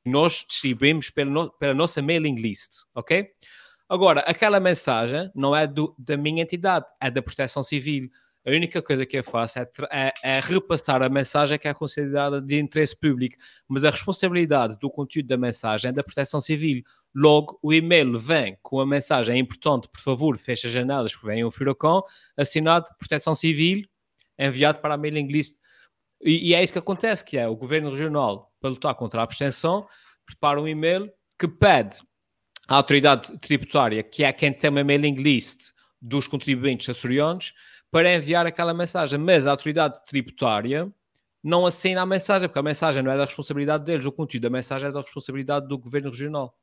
[0.07, 3.29] nós distribuímos pela, no, pela nossa mailing list, ok?
[3.89, 8.11] Agora, aquela mensagem não é do, da minha entidade, é da Proteção Civil.
[8.47, 12.41] A única coisa que eu faço é, é, é, repassar a mensagem que é considerada
[12.41, 13.37] de interesse público,
[13.67, 16.83] mas a responsabilidade do conteúdo da mensagem é da Proteção Civil.
[17.15, 21.27] Logo, o e-mail vem com a mensagem é importante, por favor, feche as janelas, que
[21.27, 22.03] vem o Furacão,
[22.37, 23.85] assinado Proteção Civil,
[24.39, 25.57] enviado para a mailing list.
[26.23, 29.25] E, e, é isso que acontece, que é o Governo Regional, para lutar contra a
[29.25, 29.87] abstenção,
[30.27, 31.99] prepara um e-mail que pede
[32.69, 37.55] à autoridade tributária, que é quem tem uma mailing list dos contribuintes açorianos,
[37.91, 40.93] para enviar aquela mensagem, mas a autoridade tributária
[41.43, 44.51] não assina a mensagem, porque a mensagem não é da responsabilidade deles, o conteúdo da
[44.51, 46.55] mensagem é da responsabilidade do governo regional.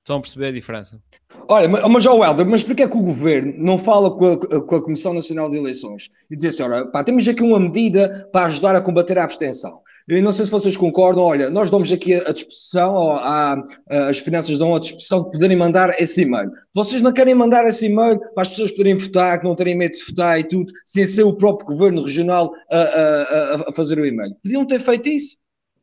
[0.00, 1.00] Estão a perceber a diferença?
[1.48, 4.76] Olha, mas ó Helder, mas porquê é que o governo não fala com a, com
[4.76, 8.46] a Comissão Nacional de Eleições e diz assim, olha, pá, temos aqui uma medida para
[8.46, 9.80] ajudar a combater a abstenção.
[10.08, 14.18] Eu não sei se vocês concordam, olha, nós damos aqui a disposição, a, a, as
[14.18, 16.50] finanças dão a disposição de poderem mandar esse e-mail.
[16.74, 19.92] Vocês não querem mandar esse e-mail para as pessoas poderem votar, que não terem medo
[19.92, 24.34] de votar e tudo, sem ser o próprio governo regional a, a fazer o e-mail.
[24.42, 25.36] Podiam ter feito isso.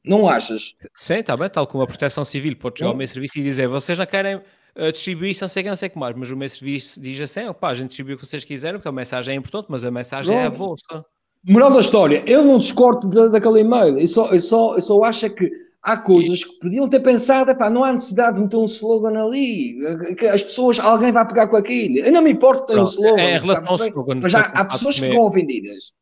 [0.05, 0.73] Não achas?
[0.95, 3.67] Sim, está bem, tal como a proteção civil pode chegar ao meio serviço e dizer
[3.67, 6.15] vocês não querem uh, distribuir isso, não sei o que, não sei o que mais,
[6.15, 8.87] mas o meio serviço diz assim, opá, a gente distribui o que vocês quiserem, porque
[8.87, 11.05] a mensagem é importante, mas a mensagem é a vossa.
[11.47, 15.03] Moral da história, eu não discordo da, daquele e-mail, eu só, eu, só, eu só
[15.03, 15.51] acho é que
[15.83, 19.77] há coisas que podiam ter pensado, epá, não há necessidade de meter um slogan ali,
[20.17, 21.99] que as pessoas, alguém vai pegar com aquilo.
[21.99, 24.41] Eu não me importo que tenha um slogan, é, em relação ao slogan mas há,
[24.41, 25.93] há pessoas que vão ofendidas.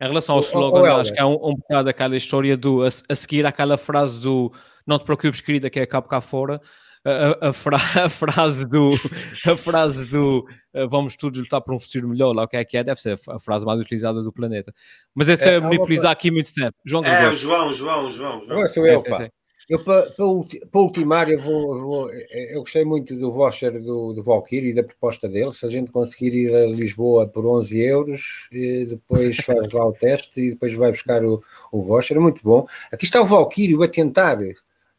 [0.00, 2.82] Em relação ao slogan, oh, oh, acho que é um, um bocado aquela história do
[2.82, 4.52] a, a seguir aquela frase do
[4.86, 6.60] não te preocupes, querida, que é cabo cá fora
[7.06, 8.94] a, a, fra a, frase do
[9.46, 10.44] a frase do
[10.74, 13.00] uh, vamos todos lutar por um futuro melhor, lá o que é que é, deve
[13.00, 14.72] ser a frase mais utilizada do planeta.
[15.14, 16.76] Mas eu é, me utilizar aqui muito tempo.
[16.84, 18.52] João é, o João, João, João, João.
[18.52, 19.30] Agora sou eu, pá.
[19.68, 24.70] Eu, para, para, ultimar, eu, vou, vou, eu gostei muito do voucher do, do Valkyrie
[24.70, 25.52] e da proposta dele.
[25.52, 30.40] Se a gente conseguir ir a Lisboa por 11 euros, depois faz lá o teste
[30.40, 31.42] e depois vai buscar o,
[31.72, 32.64] o voucher, é muito bom.
[32.92, 34.38] Aqui está o Valkyrie a tentar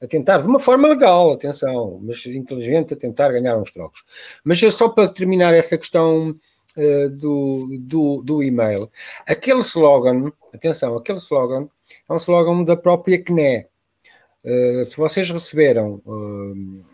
[0.01, 4.03] a tentar, de uma forma legal, atenção, mas inteligente, a tentar ganhar uns trocos.
[4.43, 6.35] Mas é só para terminar essa questão
[6.77, 8.89] uh, do, do, do e-mail.
[9.25, 11.67] Aquele slogan, atenção, aquele slogan
[12.07, 13.65] é um slogan da própria CNE.
[14.47, 16.85] Uh, se vocês receberam, uh,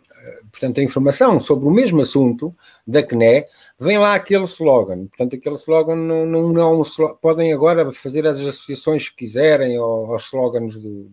[0.50, 2.52] portanto, a informação sobre o mesmo assunto
[2.88, 3.46] da CNE,
[3.80, 5.06] vem lá aquele slogan.
[5.06, 6.82] Portanto, aquele slogan não, não, não
[7.22, 11.12] podem agora fazer as associações que quiserem aos slogans do,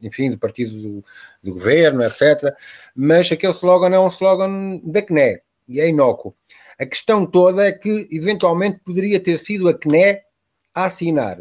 [0.00, 1.04] enfim, do partido do,
[1.42, 2.54] do, governo, etc.
[2.94, 6.34] Mas aquele slogan é um slogan da CNE e é inócuo.
[6.78, 10.20] A questão toda é que, eventualmente, poderia ter sido a CNE
[10.72, 11.38] a assinar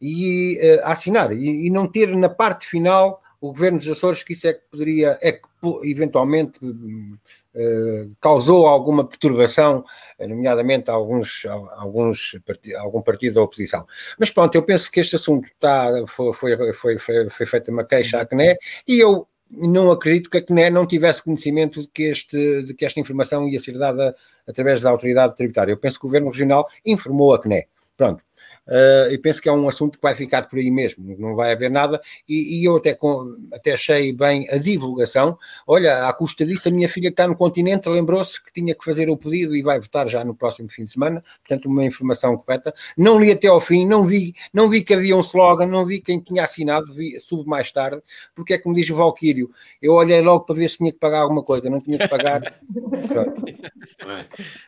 [0.00, 4.22] e uh, a assinar e, e, não ter na parte final o governo dos Açores
[4.22, 5.40] que isso é que poderia, é que
[5.82, 9.84] eventualmente uh, causou alguma perturbação,
[10.18, 12.38] nomeadamente a alguns, a alguns
[12.78, 13.86] algum partido da oposição.
[14.18, 18.18] Mas pronto, eu penso que este assunto está, foi, foi, foi, foi feita uma queixa
[18.18, 18.56] à CNE
[18.88, 22.86] e eu não acredito que a CNE não tivesse conhecimento de que, este, de que
[22.86, 24.16] esta informação ia ser dada
[24.48, 25.70] através da autoridade tributária.
[25.70, 27.66] Eu penso que o Governo Regional informou a CNE.
[27.94, 28.22] Pronto.
[28.66, 31.52] Uh, e penso que é um assunto que vai ficar por aí mesmo, não vai
[31.52, 32.00] haver nada.
[32.28, 35.36] E, e eu até, com, até achei bem a divulgação.
[35.66, 38.84] Olha, à custa disso, a minha filha que está no continente lembrou-se que tinha que
[38.84, 41.22] fazer o pedido e vai votar já no próximo fim de semana.
[41.46, 42.74] Portanto, uma informação correta.
[42.96, 46.00] Não li até ao fim, não vi, não vi que havia um slogan, não vi
[46.00, 48.02] quem tinha assinado, vi, soube mais tarde,
[48.34, 49.50] porque é como diz o Valquírio,
[49.80, 52.40] eu olhei logo para ver se tinha que pagar alguma coisa, não tinha que pagar.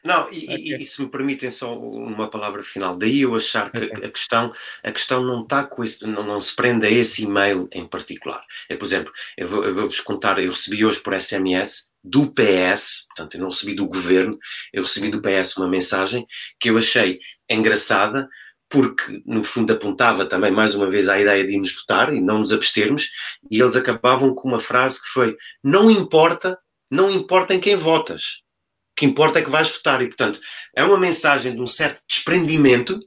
[0.05, 0.77] não, e, okay.
[0.79, 4.93] e se me permitem só uma palavra final, daí eu achar que a questão, a
[4.93, 8.43] questão não está com esse, não, não se prende a esse e-mail em particular.
[8.69, 13.35] É, por exemplo, eu vou-vos vou contar, eu recebi hoje por SMS do PS, portanto,
[13.35, 14.39] eu não recebi do governo,
[14.73, 16.27] eu recebi do PS uma mensagem
[16.59, 17.19] que eu achei
[17.51, 18.29] engraçada,
[18.69, 22.39] porque no fundo apontava também mais uma vez à ideia de irmos votar e não
[22.39, 23.11] nos abstermos,
[23.51, 26.59] e eles acabavam com uma frase que foi: Não importa,
[26.91, 28.41] não importa em quem votas,
[28.93, 30.03] o que importa é que vais votar.
[30.03, 30.41] E portanto,
[30.75, 33.01] é uma mensagem de um certo desprendimento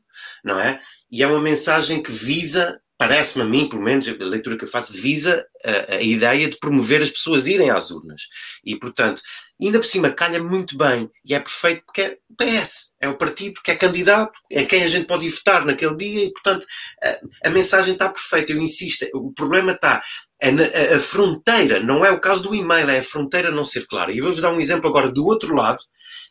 [0.43, 0.79] não é?
[1.11, 4.69] E é uma mensagem que visa, parece-me a mim, pelo menos a leitura que eu
[4.69, 8.23] faço, visa a, a, ideia de promover as pessoas irem às urnas.
[8.63, 9.21] E, portanto,
[9.61, 13.17] ainda por cima calha muito bem e é perfeito porque é o PS, é o
[13.17, 16.65] partido que é candidato, é quem a gente pode ir votar naquele dia e, portanto,
[17.03, 18.51] a, a mensagem está perfeita.
[18.51, 20.01] Eu insisto, o problema está
[20.41, 24.11] a, a, fronteira, não é o caso do e-mail, é a fronteira não ser clara.
[24.11, 25.83] E vou-vos dar um exemplo agora do outro lado,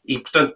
[0.06, 0.54] e portanto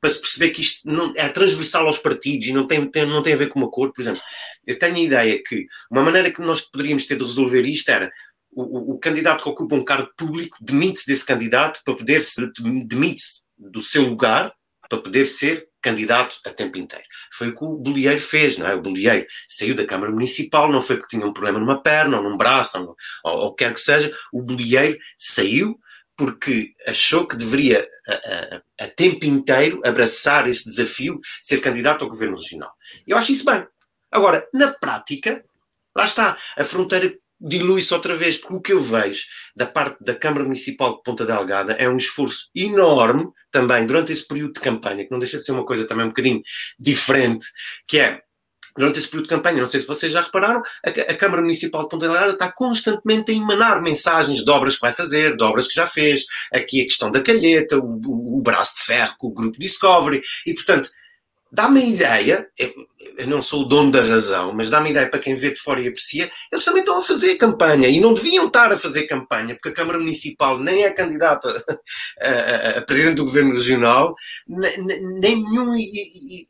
[0.00, 3.22] para se perceber que isto não, é transversal aos partidos e não tem, tem, não
[3.22, 3.92] tem a ver com uma cor.
[3.92, 4.22] Por exemplo,
[4.66, 8.10] eu tenho a ideia que uma maneira que nós poderíamos ter de resolver isto era
[8.52, 12.40] o, o, o candidato que ocupa um cargo público demite-se desse candidato para poder se
[12.86, 14.52] demite-se do seu lugar
[14.88, 17.04] para poder ser candidato a tempo inteiro.
[17.32, 18.74] foi o que o Bolieiro fez, não é?
[18.74, 22.22] O Bolieiro saiu da Câmara Municipal, não foi porque tinha um problema numa perna ou
[22.22, 25.76] num braço ou, ou, ou quer que seja, o Bolieiro saiu
[26.16, 32.10] porque achou que deveria, a, a, a, tempo inteiro, abraçar esse desafio, ser candidato ao
[32.10, 32.72] governo regional.
[33.06, 33.66] Eu acho isso bem.
[34.10, 35.44] Agora, na prática,
[35.96, 40.14] lá está, a fronteira dilui-se outra vez, porque o que eu vejo da parte da
[40.14, 45.04] Câmara Municipal de Ponta Delgada é um esforço enorme também durante esse período de campanha,
[45.04, 46.40] que não deixa de ser uma coisa também um bocadinho
[46.78, 47.46] diferente,
[47.86, 48.20] que é
[48.76, 51.82] durante esse período de campanha, não sei se vocês já repararam, a, a, Câmara Municipal
[51.82, 55.68] de Ponta Delgada está constantemente a emanar mensagens de obras que vai fazer, de obras
[55.68, 59.28] que já fez, aqui a questão da calheta, o, o, o braço de ferro com
[59.28, 60.90] o grupo Discovery, e portanto,
[61.52, 62.72] dá-me a ideia, eu,
[63.16, 65.80] eu, não sou o dono da razão, mas dá-me ideia para quem vê de fora
[65.80, 69.54] e aprecia, eles também estão a fazer campanha e não deviam estar a fazer campanha,
[69.54, 71.48] porque a Câmara Municipal nem é candidata
[72.20, 74.14] a, a, a Presidente do Governo Regional,
[74.46, 74.78] nem,
[75.20, 75.74] nenhum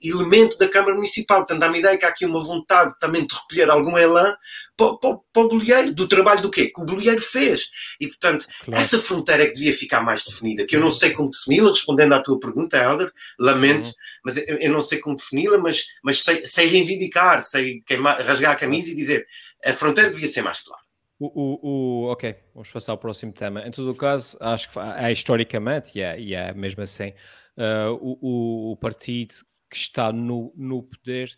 [0.02, 1.38] elemento da Câmara Municipal.
[1.38, 4.34] Portanto, dá-me ideia que há aqui uma vontade também de recolher algum elan
[4.76, 6.70] para, para, para o bolieiro, do trabalho do quê?
[6.74, 7.70] Que o bolieiro fez.
[8.00, 8.80] E, portanto, claro.
[8.80, 12.14] essa fronteira é que devia ficar mais definida, que eu não sei como defini-la, respondendo
[12.14, 13.92] à tua pergunta, Helder, lamento, uhum.
[14.24, 18.52] mas eu, eu, não sei como defini-la, mas, mas sei, sei reivindicar, sei queimar, rasgar
[18.52, 19.26] a camisa e dizer
[19.64, 20.82] a fronteira devia ser mais clara.
[21.18, 23.66] O, o, o, ok, vamos passar ao próximo tema.
[23.66, 27.14] Em todo o caso, acho que é historicamente, e é, e é mesmo assim,
[27.56, 29.34] uh, o, o, partido
[29.70, 31.32] que está no, no poder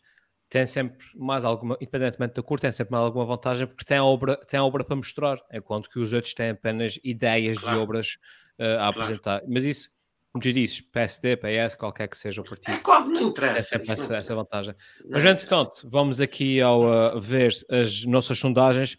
[0.48, 4.36] tem sempre mais alguma, independentemente da cor, tem sempre mais alguma vantagem porque tem obra,
[4.46, 7.76] tem obra para mostrar, enquanto que os outros têm apenas ideias claro.
[7.76, 8.18] de obras
[8.58, 8.88] uh, a claro.
[8.90, 9.42] apresentar.
[9.46, 9.90] Mas isso,
[10.36, 12.74] como tu dizes, PSD, PS, qualquer que seja o partido.
[12.74, 13.58] É claro, não interessa.
[13.58, 14.74] É sempre essa, essa, vantagem.
[15.04, 18.96] Não Mas, entretanto, vamos aqui ao uh, ver as nossas sondagens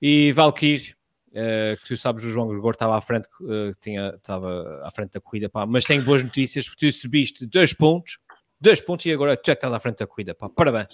[0.00, 0.94] e Valkyrie.
[1.30, 5.12] Uh, que tu sabes, o João Gregor estava à frente, uh, tinha, estava à frente
[5.12, 5.64] da corrida, pá.
[5.64, 8.18] mas tenho boas notícias porque tu subiste dois pontos
[8.60, 10.34] dois pontos e agora tu é que estás à frente da corrida.
[10.34, 10.48] Pá.
[10.48, 10.88] Parabéns.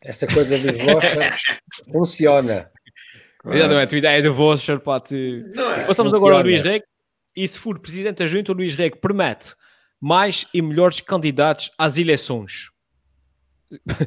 [0.00, 1.34] Essa coisa de voucher
[1.92, 2.70] funciona.
[3.44, 5.14] Exatamente, a ideia do voucher, pá, tu...
[5.14, 5.84] É.
[5.84, 6.82] Passamos agora ao Luís Reg.
[7.36, 9.54] E se for presidente da junta, o Luís Reg promete
[10.00, 12.70] mais e melhores candidatos às eleições.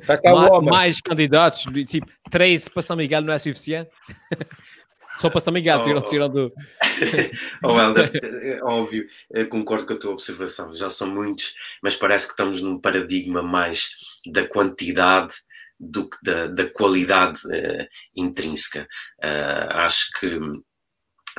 [0.05, 3.89] Tá mais, mais candidatos, tipo 13 para São Miguel não é suficiente?
[5.17, 6.53] Só para São Miguel, oh, tirando.
[7.63, 9.07] oh, Helder, é óbvio,
[9.49, 13.89] concordo com a tua observação, já são muitos, mas parece que estamos num paradigma mais
[14.28, 15.34] da quantidade
[15.80, 18.88] do que da, da qualidade uh, intrínseca.
[19.23, 20.39] Uh, acho que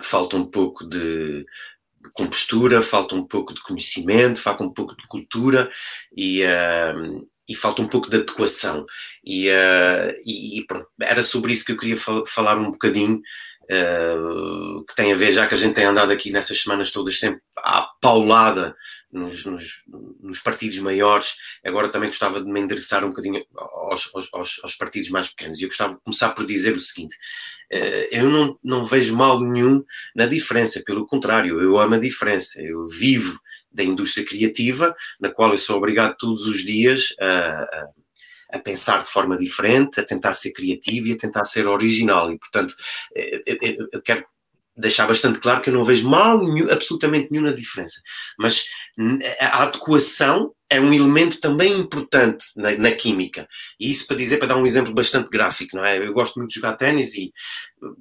[0.02, 1.46] falta um pouco de
[2.14, 5.70] compostura, falta um pouco de conhecimento, falta um pouco de cultura
[6.16, 8.84] e, uh, e falta um pouco de adequação.
[9.24, 9.48] E,
[10.26, 14.94] e, e pronto, era sobre isso que eu queria fal falar um bocadinho uh, que
[14.94, 17.86] tem a ver, já que a gente tem andado aqui nessas semanas todas sempre à
[18.00, 18.74] paulada
[19.12, 19.84] nos, nos,
[20.20, 21.34] nos partidos maiores,
[21.64, 25.58] agora também gostava de me endereçar um bocadinho aos, aos, aos partidos mais pequenos.
[25.58, 27.16] E eu gostava de começar por dizer o seguinte:
[27.72, 29.82] uh, eu não, não vejo mal nenhum
[30.14, 33.38] na diferença, pelo contrário, eu amo a diferença, eu vivo
[33.72, 37.86] da indústria criativa, na qual eu sou obrigado todos os dias a, a
[38.50, 42.32] a pensar de forma diferente, a tentar ser criativo e a tentar ser original.
[42.32, 42.74] E, portanto,
[43.14, 44.24] eh, eh, eh, eu quero
[44.78, 48.00] deixar bastante claro que eu não vejo mal nenhum, absolutamente nenhuma diferença.
[48.38, 48.66] Mas
[49.40, 53.48] a adequação é um elemento também importante na, na, química.
[53.80, 55.98] E isso para dizer, para dar um exemplo bastante gráfico, não é?
[55.98, 57.32] Eu gosto muito de jogar ténis e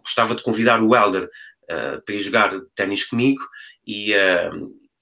[0.03, 3.41] gostava de convidar o Helder uh, para ir jogar ténis comigo
[3.85, 4.51] e, uh,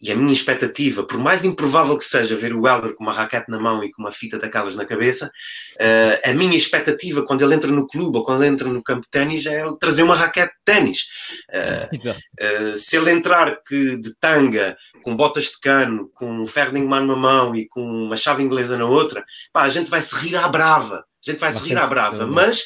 [0.02, 3.50] e a minha expectativa, por mais improvável que seja ver o Helder com uma raquete
[3.50, 5.32] na mão e com uma fita daquelas na cabeça,
[5.76, 9.04] uh, a minha expectativa quando ele entra no clube ou quando ele entra no campo
[9.04, 11.08] de ténis é ele trazer uma raquete de ténis.
[11.50, 16.74] Uh, uh, se ele entrar que, de tanga, com botas de cano, com um ferro
[16.74, 19.24] de mano na mão e com uma chave inglesa na outra,
[19.54, 21.06] pá, a gente vai se rir à brava.
[21.26, 22.66] A gente vai se rir à brava, mas,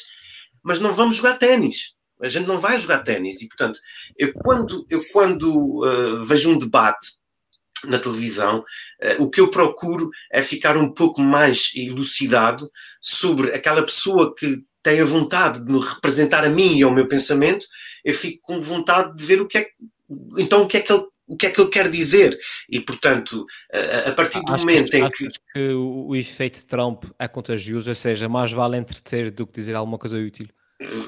[0.62, 1.94] mas não vamos jogar ténis.
[2.20, 3.78] A gente não vai jogar ténis e, portanto,
[4.18, 5.80] eu quando, eu quando
[6.22, 7.19] vejo um debate
[7.86, 12.70] na televisão, uh, o que eu procuro é ficar um pouco mais elucidado
[13.00, 17.06] sobre aquela pessoa que tem a vontade de me representar a mim e ao meu
[17.06, 17.66] pensamento,
[18.04, 19.68] eu fico com vontade de ver o que é
[20.38, 22.36] então o que é que ele o que é que ele quer dizer.
[22.68, 25.28] E portanto a, a partir do momento em que...
[25.52, 29.96] que o efeito Trump é contagioso, ou seja, mais vale entreter do que dizer alguma
[29.96, 30.48] coisa útil?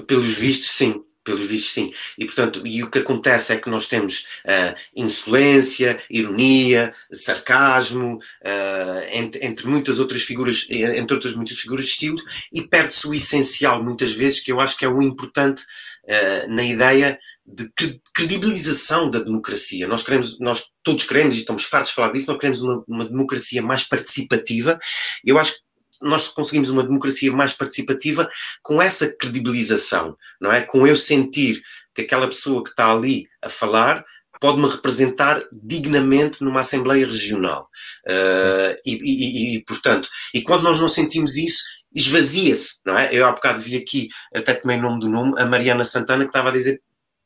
[0.06, 1.92] Pelos vistos sim pelos vistos, sim.
[2.18, 9.02] E, portanto, e o que acontece é que nós temos uh, insolência, ironia, sarcasmo, uh,
[9.10, 12.16] entre, entre, muitas outras figuras, entre outras muitas figuras de estilo,
[12.52, 15.62] e perde-se o essencial, muitas vezes, que eu acho que é o importante
[16.04, 17.70] uh, na ideia de
[18.14, 19.88] credibilização da democracia.
[19.88, 23.04] Nós queremos, nós todos queremos, e estamos fartos de falar disso, nós queremos uma, uma
[23.04, 24.78] democracia mais participativa.
[25.24, 25.71] Eu acho que
[26.02, 28.28] nós conseguimos uma democracia mais participativa
[28.62, 30.62] com essa credibilização, não é?
[30.62, 31.62] Com eu sentir
[31.94, 34.04] que aquela pessoa que está ali a falar
[34.40, 37.68] pode-me representar dignamente numa Assembleia Regional.
[38.08, 41.62] Uh, e, e, e, portanto, e quando nós não sentimos isso,
[41.94, 43.14] esvazia-se, não é?
[43.14, 46.30] Eu há bocado vi aqui, até tomei o nome do nome, a Mariana Santana, que
[46.30, 46.82] estava a dizer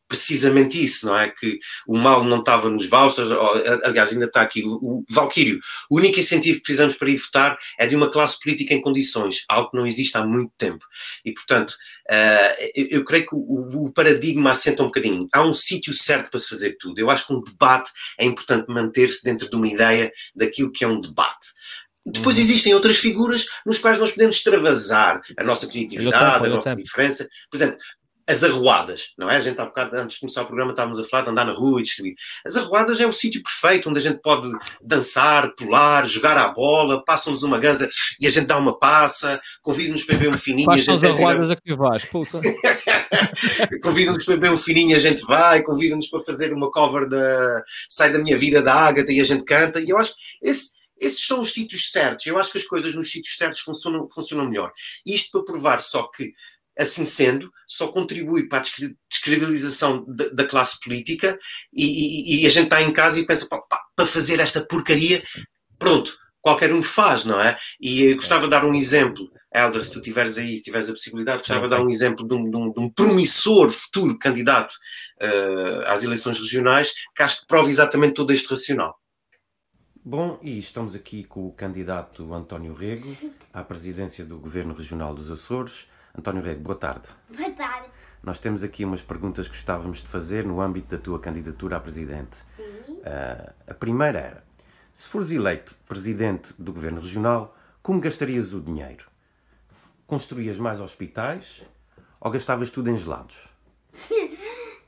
[0.08, 1.28] precisamente isso, não é?
[1.28, 3.28] Que o mal não estava nos vouchers,
[3.84, 7.58] aliás, ainda está aqui, o, o Valquírio, o único incentivo que precisamos para ir votar
[7.78, 10.84] é de uma classe política em condições, algo que não existe há muito tempo.
[11.24, 11.72] E, portanto,
[12.10, 15.28] uh, eu, eu, creio que o, o, paradigma assenta um bocadinho.
[15.32, 16.98] Há um sítio certo para se fazer tudo.
[16.98, 20.88] Eu acho que um debate é importante manter-se dentro de uma ideia daquilo que é
[20.88, 21.56] um debate.
[22.06, 22.42] Depois uhum.
[22.42, 27.28] existem outras figuras nos quais nós podemos extravasar a nossa criatividade, a nossa diferença.
[27.50, 27.78] Por exemplo,
[28.28, 29.36] as arruadas, não é?
[29.36, 31.52] A gente há bocado, antes de começar o programa, estávamos a falar de andar na
[31.52, 32.16] rua e distribuir.
[32.44, 34.50] As arruadas é o sítio perfeito onde a gente pode
[34.82, 37.88] dançar, pular, jogar à bola, passam-nos uma ganza
[38.20, 40.66] e a gente dá uma passa, convida-nos para beber um fininho.
[40.66, 42.40] Quais são as arruadas a que vais, pulsa?
[43.80, 48.10] convida-nos para beber um fininho, a gente vai, convida-nos para fazer uma cover da Sai
[48.10, 49.80] da Minha Vida da Ágata e a gente canta.
[49.80, 52.26] E eu acho que esse, esses são os sítios certos.
[52.26, 54.72] Eu acho que as coisas nos sítios certos funcionam, funcionam melhor.
[55.04, 56.32] Isto para provar só que
[56.78, 61.38] assim sendo, só contribui para a descredibilização da, da classe política
[61.72, 64.64] e, e, e, a gente está em casa e pensa, pá, pá, para fazer esta
[64.64, 65.22] porcaria,
[65.78, 67.56] pronto, qualquer um faz, não é?
[67.80, 71.38] E gostava de dar um exemplo, Helder, se tu tiveres aí, se tiveres a possibilidade,
[71.38, 74.72] gostava de dar um exemplo de um, de um, de um promissor futuro candidato
[75.20, 78.96] uh, às eleições regionais que acho que prova exatamente todo este racional.
[80.04, 83.12] Bom, e estamos aqui com o candidato António Rego
[83.52, 85.88] à presidência do Governo Regional dos Açores.
[86.18, 87.06] António Rego, boa tarde.
[87.28, 87.88] Boa tarde.
[88.22, 91.80] Nós temos aqui umas perguntas que gostávamos de fazer no âmbito da tua candidatura a
[91.80, 92.36] presidente.
[92.56, 92.92] Sim.
[92.92, 94.44] Uh, a primeira era:
[94.94, 99.04] se fores eleito presidente do Governo Regional, como gastarias o dinheiro?
[100.06, 101.62] Construías mais hospitais
[102.18, 103.36] ou gastavas tudo em gelados?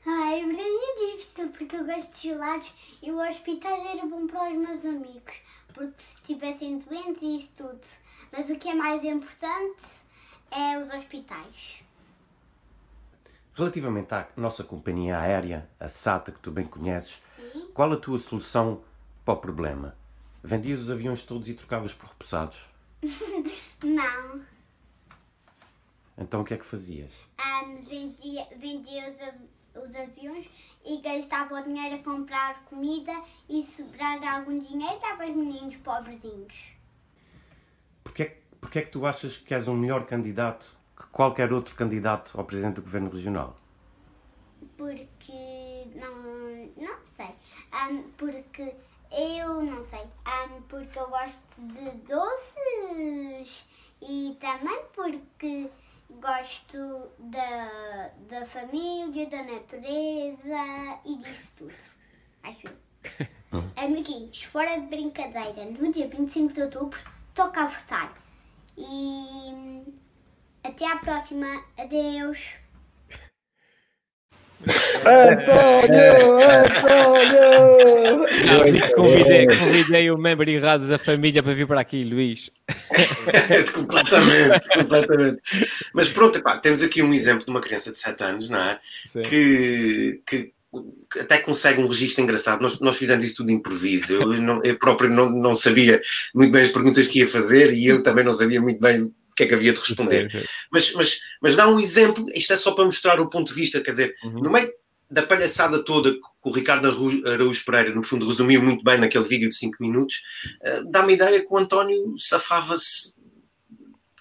[0.05, 2.73] Ai, para mim é difícil porque eu gosto de gelados
[3.03, 5.35] e o hospital era bom para os meus amigos,
[5.73, 7.81] porque se estivessem doentes e isso tudo.
[8.31, 10.08] Mas o que é mais importante
[10.51, 11.83] é os hospitais.
[13.53, 17.21] Relativamente à nossa companhia aérea, a SATA, que tu bem conheces,
[17.51, 17.67] Sim.
[17.73, 18.81] qual a tua solução
[19.25, 19.95] para o problema?
[20.43, 22.57] Vendias os aviões todos e trocavas por repousados?
[23.83, 24.41] Não.
[26.17, 27.11] Então o que é que fazias?
[27.63, 29.35] Um, vendia vendia os, av
[29.75, 30.49] os aviões
[30.85, 33.13] e gastava o dinheiro a comprar comida
[33.47, 36.53] e sobrar algum dinheiro dava aos meninos pobrezinhos.
[38.03, 42.37] Porquê, Porquê é que tu achas que és um melhor candidato que qualquer outro candidato
[42.37, 43.55] ao Presidente do Governo Regional?
[44.77, 46.15] Porque não,
[46.77, 47.35] não sei.
[47.73, 48.75] Um, porque
[49.11, 50.01] eu não sei.
[50.01, 53.65] Um, porque eu gosto de doces
[54.01, 55.69] e também porque
[56.09, 61.73] gosto da, da família, da natureza e disso tudo.
[62.43, 62.67] Acho.
[63.53, 63.71] Uhum.
[63.77, 66.99] Amiguinhos, fora de brincadeira, no dia 25 de outubro
[67.33, 68.13] toca a votar.
[68.79, 69.83] E
[70.63, 71.47] até à próxima.
[71.77, 72.37] Adeus.
[75.05, 76.39] Antônio!
[76.63, 77.49] Antônio!
[78.95, 82.49] convidei, convidei o membro errado da família para vir para aqui, Luís.
[83.73, 85.41] completamente, completamente.
[85.93, 88.79] Mas pronto, epá, temos aqui um exemplo de uma criança de 7 anos, não é?
[89.23, 90.51] Que, que
[91.19, 92.61] até consegue um registro engraçado.
[92.61, 94.13] Nós, nós fizemos isso tudo de improviso.
[94.13, 96.01] Eu, não, eu próprio não, não sabia
[96.33, 99.13] muito bem as perguntas que ia fazer e eu também não sabia muito bem o
[99.35, 100.47] que é que havia de responder.
[100.71, 103.81] Mas, mas, mas dá um exemplo, isto é só para mostrar o ponto de vista,
[103.81, 104.41] quer dizer, uhum.
[104.43, 104.69] no meio
[105.09, 109.49] da palhaçada toda que o Ricardo Araújo Pereira, no fundo, resumiu muito bem naquele vídeo
[109.49, 110.21] de 5 minutos,
[110.61, 113.15] uh, dá-me ideia que o António safava-se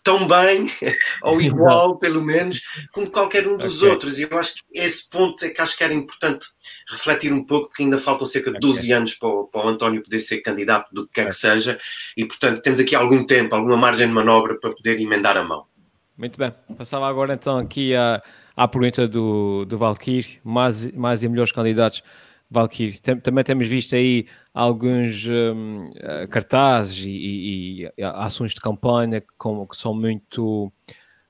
[0.09, 0.65] tão bem,
[1.23, 3.91] ou igual, pelo menos, como qualquer um dos okay.
[3.91, 4.19] outros.
[4.19, 6.47] E eu acho que esse ponto é que acho que era importante
[6.91, 8.93] refletir um pouco, porque ainda faltam cerca de 12 okay.
[8.93, 11.79] anos para o, para o, António poder ser candidato do que quer que seja,
[12.17, 15.67] e portanto temos aqui algum tempo, alguma margem de manobra para poder emendar a mão.
[16.17, 16.55] Muito bem.
[16.79, 18.23] Passava agora então aqui à,
[18.57, 22.03] à pergunta do, do Valkyrie, mais, mais e melhores candidatos
[22.51, 22.99] Valkyrie.
[23.23, 29.67] Também temos visto aí alguns um, eh, cartazes e, e, e, ações de campanha com,
[29.67, 30.73] que são muito,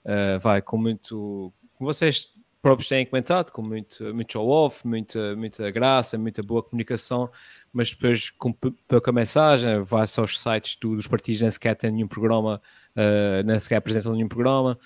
[0.05, 5.71] uh, vai, com muito, como vocês próprios têm comentado, com muito, muito show-off, muita, muita
[5.71, 7.31] graça, muita boa comunicação,
[7.73, 12.09] mas depois com pouca mensagem, vai-se aos sites do, dos partidos, nem sequer tem nenhum
[12.09, 12.61] programa,
[12.97, 14.79] uh, nem sequer apresentam nenhum programa.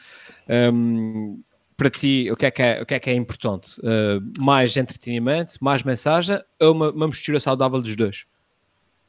[0.48, 1.42] Um,
[1.76, 3.80] para ti, o que é que é, o que é, que é importante?
[3.80, 8.24] Uh, mais entretenimento, mais mensagem ou uma, uma mistura saudável dos dois?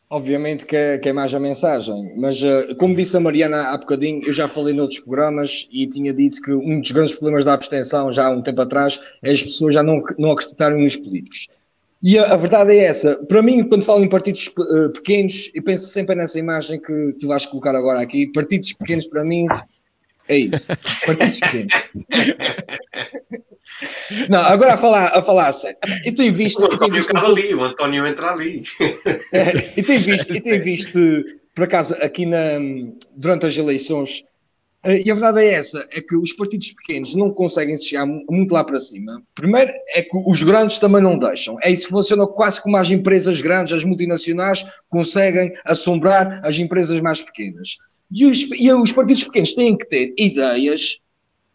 [0.10, 3.78] Obviamente que é, que é mais a mensagem, mas uh, como disse a Mariana há
[3.78, 7.54] bocadinho, eu já falei noutros programas e tinha dito que um dos grandes problemas da
[7.54, 11.48] abstenção já há um tempo atrás é as pessoas já não, não acreditarem nos políticos.
[12.04, 13.16] E a, a, verdade é essa.
[13.26, 17.30] Para mim, quando falo em partidos uh, pequenos, eu penso sempre nessa imagem que tu
[17.30, 18.28] vais colocar agora aqui.
[18.28, 19.48] Partidos pequenos, para mim,
[20.28, 20.68] é isso.
[21.06, 21.74] Partidos pequenos.
[24.30, 25.78] Não, agora a falar, a falar sério.
[26.06, 26.62] Eu tenho visto.
[26.62, 28.64] O António visto ali, o António entra ali.
[29.32, 31.00] É, e tenho visto, e tenho visto,
[31.56, 32.60] por acaso, aqui na,
[33.16, 34.24] durante as eleições,
[34.84, 38.54] eh, e a verdade é essa: é que os partidos pequenos não conseguem chegar muito
[38.54, 39.22] lá para cima.
[39.34, 41.58] Primeiro, é que os grandes também não deixam.
[41.64, 47.22] É isso funciona quase como as empresas grandes, as multinacionais, conseguem assombrar as empresas mais
[47.22, 47.78] pequenas.
[48.14, 51.00] E os, e os partidos pequenos têm que ter ideias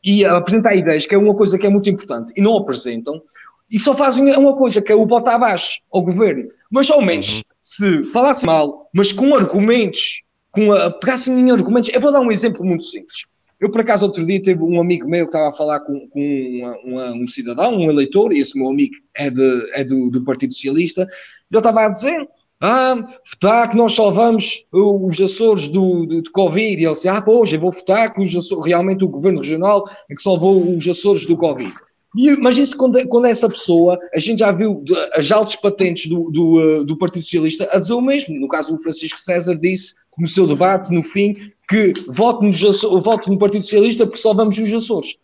[0.05, 3.23] e apresentar ideias, que é uma coisa que é muito importante, e não apresentam,
[3.71, 6.45] e só fazem uma coisa, que é o bota abaixo ao governo.
[6.71, 7.43] Mas ao menos, uhum.
[7.61, 12.33] se falassem mal, mas com argumentos, com a, pegassem em argumentos, eu vou dar um
[12.33, 13.27] exemplo muito simples.
[13.61, 16.21] Eu, por acaso, outro dia teve um amigo meu que estava a falar com, com
[16.21, 20.25] uma, uma, um cidadão, um eleitor, e esse meu amigo é, de, é do, do
[20.25, 22.29] Partido Socialista, e ele estava a dizer
[22.61, 22.97] ah,
[23.33, 26.83] votar que nós salvamos os Açores do, do Covid.
[26.83, 29.89] E ele disse, ah, pois, eu vou votar que os Açores, realmente o Governo Regional
[30.11, 31.73] é que salvou os Açores do Covid.
[32.17, 34.83] E, mas isso quando, quando é essa pessoa, a gente já viu
[35.15, 38.39] as altas patentes do, do, uh, do Partido Socialista a dizer o mesmo.
[38.41, 41.37] No caso, o Francisco César disse no seu debate, no fim,
[41.69, 45.17] que voto no, voto no Partido Socialista porque salvamos os Açores.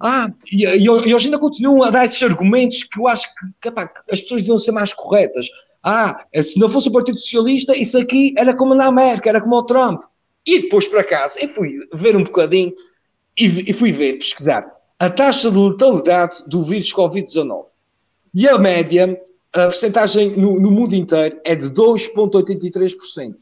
[0.00, 3.28] Ah, e, e, e hoje ainda continuam a dar esses argumentos que eu acho
[3.60, 3.80] que, que
[4.10, 5.46] as pessoas deviam ser mais corretas.
[5.82, 9.56] Ah, se não fosse o Partido Socialista, isso aqui era como na América, era como
[9.56, 10.02] o Trump.
[10.46, 12.72] E depois, para casa, eu fui ver um bocadinho
[13.38, 14.66] e, e fui ver, pesquisar
[15.02, 17.64] a taxa de letalidade do vírus Covid-19.
[18.32, 19.20] E a média,
[19.52, 23.34] a percentagem no, no mundo inteiro é de 2,83%.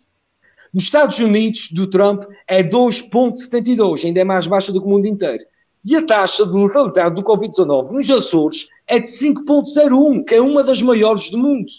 [0.72, 5.06] Nos Estados Unidos, do Trump, é 2,72%, ainda é mais baixa do que o mundo
[5.06, 5.44] inteiro.
[5.84, 10.64] E a taxa de letalidade do Covid-19 nos Açores é de 5,01%, que é uma
[10.64, 11.70] das maiores do mundo.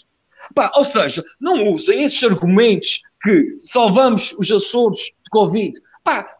[0.54, 5.72] Pá, ou seja, não usem esses argumentos que salvamos os Açores de Covid.
[6.02, 6.36] Pá,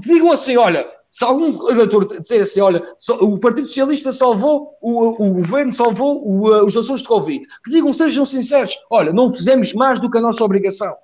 [0.00, 2.82] digam assim, olha, se algum eleitor dizer assim, olha,
[3.20, 7.92] o Partido Socialista salvou, o, o governo salvou o, os Açores de Covid, que digam,
[7.92, 10.94] sejam sinceros, olha, não fizemos mais do que a nossa obrigação.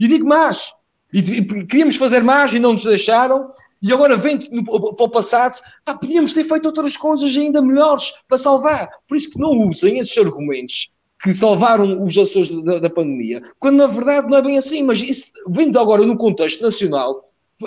[0.00, 0.72] E digo mais,
[1.12, 3.50] e, e queríamos fazer mais e não nos deixaram,
[3.82, 8.38] e agora vem para o passado, pá, podíamos ter feito outras coisas ainda melhores para
[8.38, 8.88] salvar.
[9.06, 10.88] Por isso que não usem esses argumentos
[11.26, 15.00] que salvaram os Açores da, da, pandemia, quando na verdade não é bem assim, mas
[15.00, 17.24] isso, vendo agora no contexto nacional,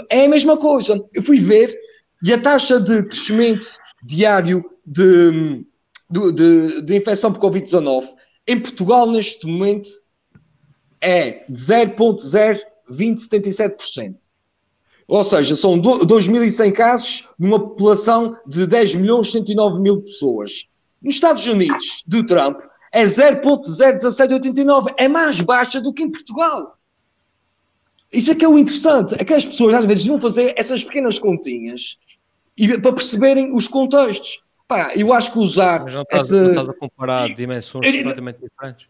[0.10, 1.03] é a mesma coisa.
[1.14, 1.78] Eu fui ver
[2.24, 3.68] e a taxa de crescimento
[4.01, 5.66] diário de,
[6.10, 8.07] de, de, de infecção por Covid-19
[8.47, 9.89] em Portugal neste momento
[11.01, 14.16] é de 0,02077%.
[15.10, 20.64] Ou seja, são 2.100 casos numa população de 10 milhões 109 mil pessoas.
[21.01, 22.57] Nos Estados Unidos, do Trump,
[22.92, 26.76] é 0.01789, é mais baixa do que em Portugal.
[28.12, 30.84] Isso é que é o interessante, é que as pessoas às vezes vão fazer essas
[30.84, 31.98] pequenas continhas
[32.58, 34.42] e, para perceberem os contextos.
[34.68, 35.84] Pá, eu acho que usar.
[35.84, 36.42] Mas não estás, essa...
[36.42, 38.86] não estás a comparar dimensões completamente diferentes.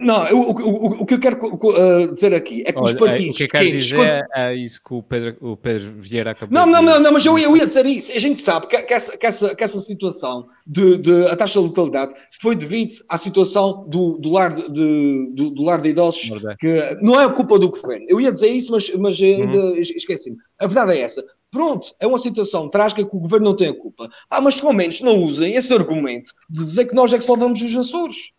[0.00, 2.98] Não, eu, o, o, o, que eu quero uh, dizer aqui é que Olha, os
[2.98, 3.36] partidos.
[3.36, 6.66] O que eu quero dizer é isso que o Pedro, o Pedro Vieira acabou não,
[6.66, 8.10] não, não, não, mas eu, eu ia dizer isso.
[8.12, 11.60] A gente sabe que, que, essa, que, essa, que essa situação de, de a taxa
[11.60, 16.30] de letalidade foi devido à situação do, do, lar, de, do, do lar de idosos,
[16.58, 18.06] que não é culpa do governo.
[18.08, 19.76] Eu ia dizer isso, mas, mas ainda uhum.
[19.76, 20.38] esqueci-me.
[20.58, 21.22] A verdade é essa.
[21.50, 24.08] Pronto, é uma situação trágica que o governo não tem a culpa.
[24.30, 27.60] Ah, mas pelo menos não usem esse argumento de dizer que nós é que salvamos
[27.60, 28.30] os Açores.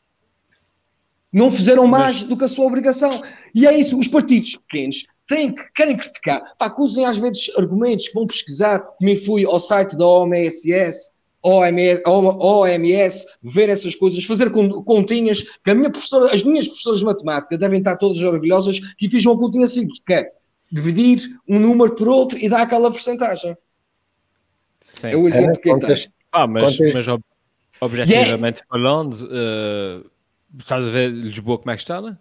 [1.32, 2.28] Não fizeram mais Mas...
[2.28, 3.22] do que a sua obrigação.
[3.56, 7.50] E é isso, os partidos pequenos têm que, querem criticar, pá, que usem às vezes
[7.58, 10.68] argumentos que vão pesquisar, como fui ao site da OMS,
[11.44, 17.06] OMS, OMS, ver essas coisas, fazer continhas, que a minha professora, as minhas professoras de
[17.06, 20.30] matemática devem estar todas orgulhosas que fiz uma continha simples, que é
[20.72, 23.58] dividir um número por outro e dar aquela porcentagem.
[24.82, 25.08] Sim.
[25.10, 27.06] É o exemplo é, que contas, ah, mas, mas
[27.80, 28.66] objetivamente yeah.
[28.70, 30.11] falando, uh,
[30.60, 32.18] Estás a ver Lisboa como é que está, não é?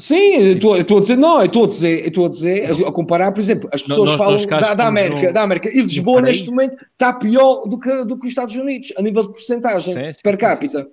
[0.00, 3.68] Sim, estou a dizer, não, estou a dizer, estou a dizer, a comparar, por exemplo,
[3.72, 7.12] as pessoas nós, falam nós da, da, América, da América, e Lisboa neste momento está
[7.12, 10.86] pior do que, do que os Estados Unidos, a nível de porcentagem per capita.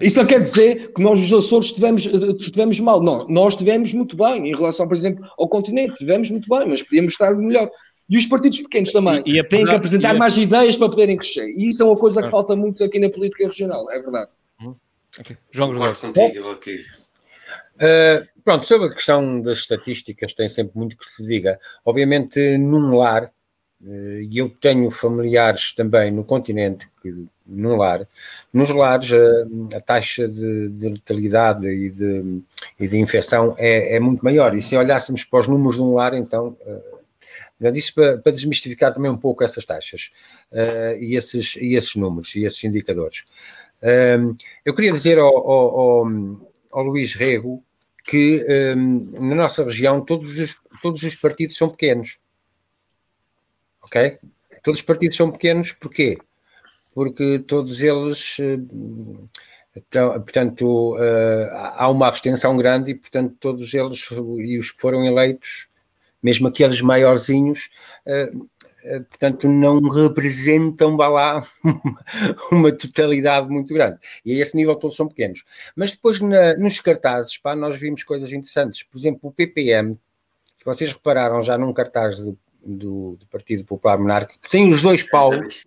[0.00, 4.16] Isso não quer dizer que nós os Açores estivemos, estivemos mal, não, nós estivemos muito
[4.16, 7.70] bem em relação, por exemplo, ao continente, estivemos muito bem, mas podíamos estar melhor.
[8.08, 11.46] E os partidos pequenos também e, e têm que apresentar mais ideias para poderem crescer.
[11.50, 12.30] E isso é uma coisa que ah.
[12.30, 14.30] falta muito aqui na política regional, é verdade.
[15.20, 15.36] Okay.
[15.52, 16.74] João Concordo contigo, ok.
[17.76, 21.60] Uh, pronto, sobre a questão das estatísticas, tem sempre muito que se diga.
[21.84, 23.30] Obviamente, num lar,
[23.82, 28.06] eh, e eu tenho familiares também no continente, que, num lar,
[28.52, 32.42] nos lares a, a taxa de, de, letalidade e de,
[32.78, 34.54] e de infecção é, é, muito maior.
[34.54, 36.56] E se olhássemos para os números de um lar, então.
[36.60, 37.00] Uh,
[37.74, 40.10] isso para, para, desmistificar também um pouco essas taxas
[40.50, 43.24] uh, e, esses, e esses números e esses indicadores.
[43.82, 46.06] Uh, eu queria dizer ao, ao, ao,
[46.72, 47.64] ao Luís Rego
[48.04, 48.44] que
[49.20, 52.16] na nossa região todos os, todos os partidos são pequenos
[53.90, 54.16] ok?
[54.62, 56.16] Todos os partidos são pequenos, porquê?
[56.94, 58.36] Porque todos eles,
[59.76, 64.06] então, portanto, uh, há uma abstenção grande e, portanto, todos eles
[64.38, 65.68] e os que foram eleitos,
[66.22, 67.70] mesmo aqueles maiorzinhos,
[68.06, 68.48] uh,
[69.08, 71.46] portanto, não representam, vá lá,
[72.50, 73.98] uma totalidade muito grande.
[74.24, 75.44] E a esse nível todos são pequenos.
[75.76, 78.82] Mas depois, na, nos cartazes, pá, nós vimos coisas interessantes.
[78.82, 79.98] Por exemplo, o PPM,
[80.56, 84.82] se vocês repararam já num cartaz do, do, do Partido Popular Monárquico, que tem os
[84.82, 85.64] dois Paulos,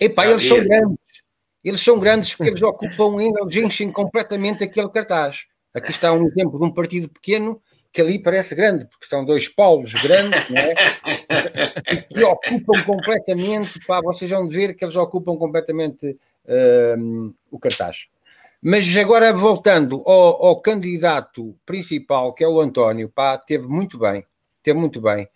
[0.00, 0.98] epá, eles são grandes.
[1.64, 5.46] Eles são grandes porque eles ocupam ainda, eles enchem completamente aquele cartaz.
[5.74, 7.60] Aqui está um exemplo de um partido pequeno
[7.96, 10.74] que ali parece grande, porque são dois polos grandes, não é?
[12.02, 18.08] que ocupam completamente, pá, vocês vão ver que eles ocupam completamente uh, o cartaz.
[18.62, 24.26] Mas agora voltando ao, ao, candidato principal, que é o António, pá, teve muito bem,
[24.62, 25.26] teve muito bem.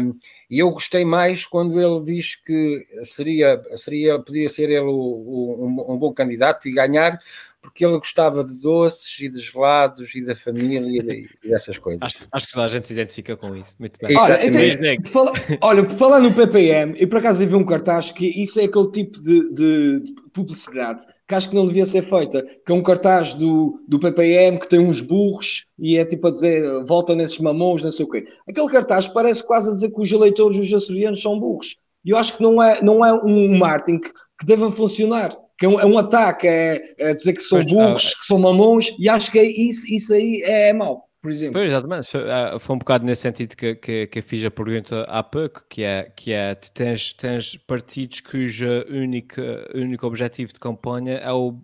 [0.00, 0.16] Um,
[0.48, 5.66] e eu gostei mais quando ele diz que seria, seria podia ser ele o, o,
[5.66, 7.18] um, um, bom candidato e ganhar,
[7.62, 12.02] porque ele gostava de doces e de gelados e da família e, dessas coisas.
[12.02, 13.76] Acho, acho, que toda a gente se identifica com isso.
[13.78, 14.16] Muito bem.
[14.16, 18.10] Olha, então, fala, olha, por falar no PPM, e por acaso eu vi um cartaz
[18.10, 22.02] que isso é aquele tipo de, de, de publicidade que acho que não devia ser
[22.02, 26.26] feita, que é um cartaz do, do PPM que tem uns burros e é tipo
[26.26, 28.24] a dizer volta nesses mamões, não sei o quê.
[28.46, 31.76] Aquele cartaz parece quase a dizer que os eleitores os açorianos são burros.
[32.04, 35.66] E eu acho que não é, não é um marketing que, que deva funcionar que
[35.66, 38.36] é um, é um ataque, é, é, dizer que são pois, burros, ah, que são
[38.36, 41.52] mamões, e acho que é isso, isso aí é, é mau, por exemplo.
[41.52, 45.02] Pois, exatamente, foi, ah, foi, um bocado nesse sentido que, que, que fiz a pergunta
[45.02, 49.40] há pouco, que é, que é tu tens, tens partidos cujo único,
[49.72, 51.54] único objetivo de campanha é o,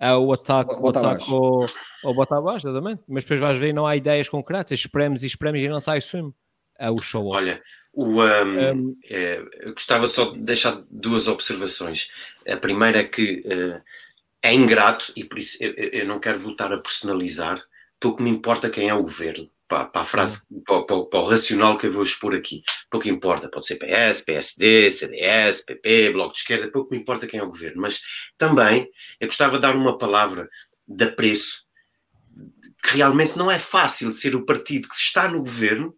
[0.00, 1.64] é o ataque, o ataque ao,
[2.02, 5.62] ao botar abaixo, exatamente, mas depois vais ver não há ideias concretas, espremos e espremos
[5.62, 6.32] e não sai sumo.
[6.80, 7.26] O show.
[7.26, 7.62] Olha,
[7.94, 12.08] o, um, um, é, eu gostava só de deixar duas observações.
[12.46, 13.82] A primeira é que uh,
[14.42, 17.60] é ingrato, e por isso eu, eu, não quero voltar a personalizar,
[18.00, 19.50] pouco me importa quem é o governo.
[19.66, 23.08] Para, para a frase, para, para, para, o racional que eu vou expor aqui, pouco
[23.08, 27.42] importa, pode ser PS, PSD, CDS, PP, Bloco de Esquerda, pouco me importa quem é
[27.42, 27.98] o governo, mas
[28.36, 28.86] também
[29.18, 30.46] eu gostava de dar uma palavra
[30.86, 31.62] de apreço,
[32.82, 35.94] que realmente não é fácil de ser o partido que está no governo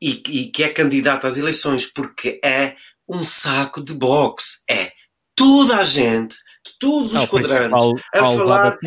[0.00, 2.74] e, e que é candidato às eleições, porque é
[3.08, 4.62] um saco de boxe.
[4.68, 4.92] É
[5.34, 6.34] toda a gente,
[6.64, 8.78] de todos os quadrantes, a falar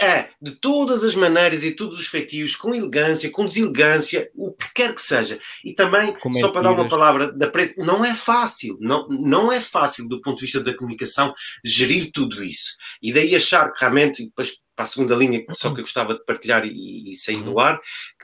[0.00, 4.72] é, de todas as maneiras e todos os feitios, com elegância, com deselegância, o que
[4.74, 5.38] quer que seja.
[5.64, 9.52] E também, Como só para dar uma palavra da presa, não é fácil, não, não
[9.52, 11.34] é fácil do ponto de vista da comunicação
[11.64, 12.72] gerir tudo isso.
[13.02, 16.24] E daí achar que realmente, depois para a segunda linha, só que eu gostava de
[16.24, 17.60] partilhar e, e sair do uhum.
[17.60, 17.78] ar,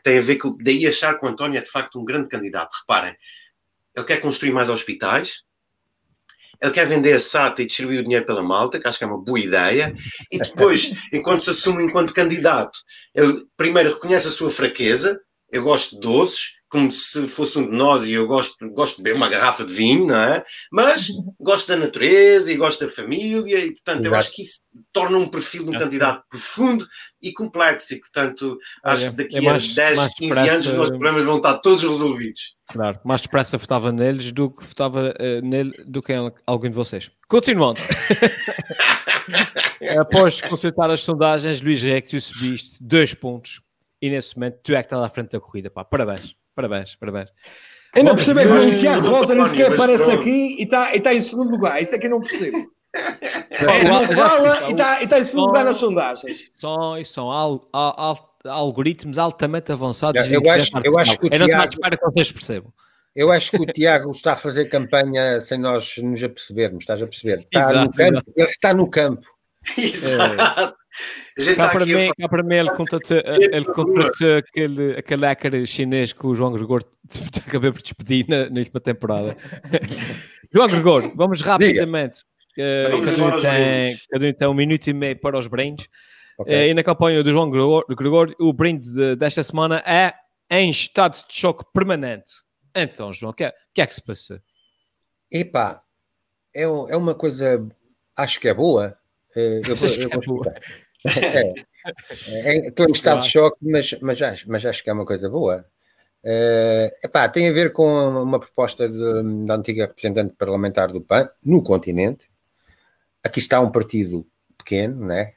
[0.08, 2.74] tem a ver com, daí achar que o António é de facto um grande candidato.
[2.80, 3.14] Reparem,
[3.94, 5.42] ele quer construir mais hospitais,
[6.62, 9.06] ele quer vender a SATA e distribuir o dinheiro pela malta, que acho que é
[9.06, 9.94] uma boa ideia,
[10.32, 12.78] e depois, enquanto se assume enquanto candidato,
[13.14, 15.20] ele primeiro reconhece a sua fraqueza,
[15.52, 19.02] eu gosto de doces, como se fosse um de nós e eu gosto, gosto de
[19.02, 20.44] beber uma garrafa de vinho, não é?
[20.72, 21.08] Mas
[21.40, 24.06] gosto da natureza e gosto da família e, portanto, Exato.
[24.06, 24.58] eu acho que isso
[24.98, 26.86] torna um perfil de um candidato profundo
[27.22, 30.74] e complexo e, portanto, acho que daqui é mais, a 10, 15 depressa, anos os
[30.74, 32.56] nossos problemas vão estar todos resolvidos.
[32.66, 36.74] Claro, mais depressa votava neles do que votava uh, nele do que em algum de
[36.74, 37.10] vocês.
[37.28, 37.80] Continuando.
[39.98, 43.60] Após consultar as sondagens, Luís tu subiste dois pontos
[44.02, 46.36] e nesse momento tu é que estás à frente da corrida, pá, parabéns.
[46.54, 47.30] Parabéns, parabéns.
[47.94, 51.14] Eu não percebo é que o Tiago Rosa nem sequer aparece aqui e está tá
[51.14, 51.80] em segundo lugar.
[51.80, 52.58] Isso é que eu não percebo.
[53.50, 56.44] É, não fala e está tá em segundo lugar nas sondagens.
[56.54, 60.30] São, são al, al, al, algoritmos altamente avançados.
[60.32, 62.70] Eu, eu acho, eu acho que o eu Tiago, espera que vocês percebam.
[63.14, 67.06] Eu acho que o Tiago está a fazer campanha sem nós nos apercebermos, estás a
[67.06, 67.40] perceber?
[67.40, 68.32] Está exato, no campo, exato.
[68.36, 69.26] ele está no campo.
[69.76, 70.76] Exato.
[71.38, 71.54] É.
[71.54, 73.14] Cá, para mim, cá para mim, ele conta-te
[73.74, 76.82] conta aquele, aquele hacker chinês que o João Gregor
[77.46, 79.36] acabei por despedir na, na última temporada.
[80.52, 82.24] João Gregor, vamos rapidamente.
[82.58, 85.88] Uh, cada, um tem, cada um tem um minuto e meio para os brains.
[86.38, 86.54] Okay.
[86.54, 90.14] Uh, e na campanha do João Gregor, o brinde de, desta semana é
[90.50, 92.26] em estado de choque permanente.
[92.74, 94.42] Então, João, o que, é, que é que se passa?
[95.30, 95.80] Epá,
[96.54, 97.66] é, é uma coisa,
[98.16, 98.96] acho que é boa.
[99.36, 101.54] Eh, eu, vou, eu vou é,
[102.28, 105.06] é, é, estou em estado de choque, mas, mas, acho, mas acho que é uma
[105.06, 105.64] coisa boa.
[106.24, 111.30] Uh, epá, tem a ver com uma proposta de, da antiga representante parlamentar do PAN
[111.44, 112.26] no continente.
[113.22, 115.34] Aqui está um partido pequeno, né?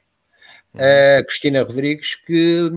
[1.26, 2.70] Cristina Rodrigues, que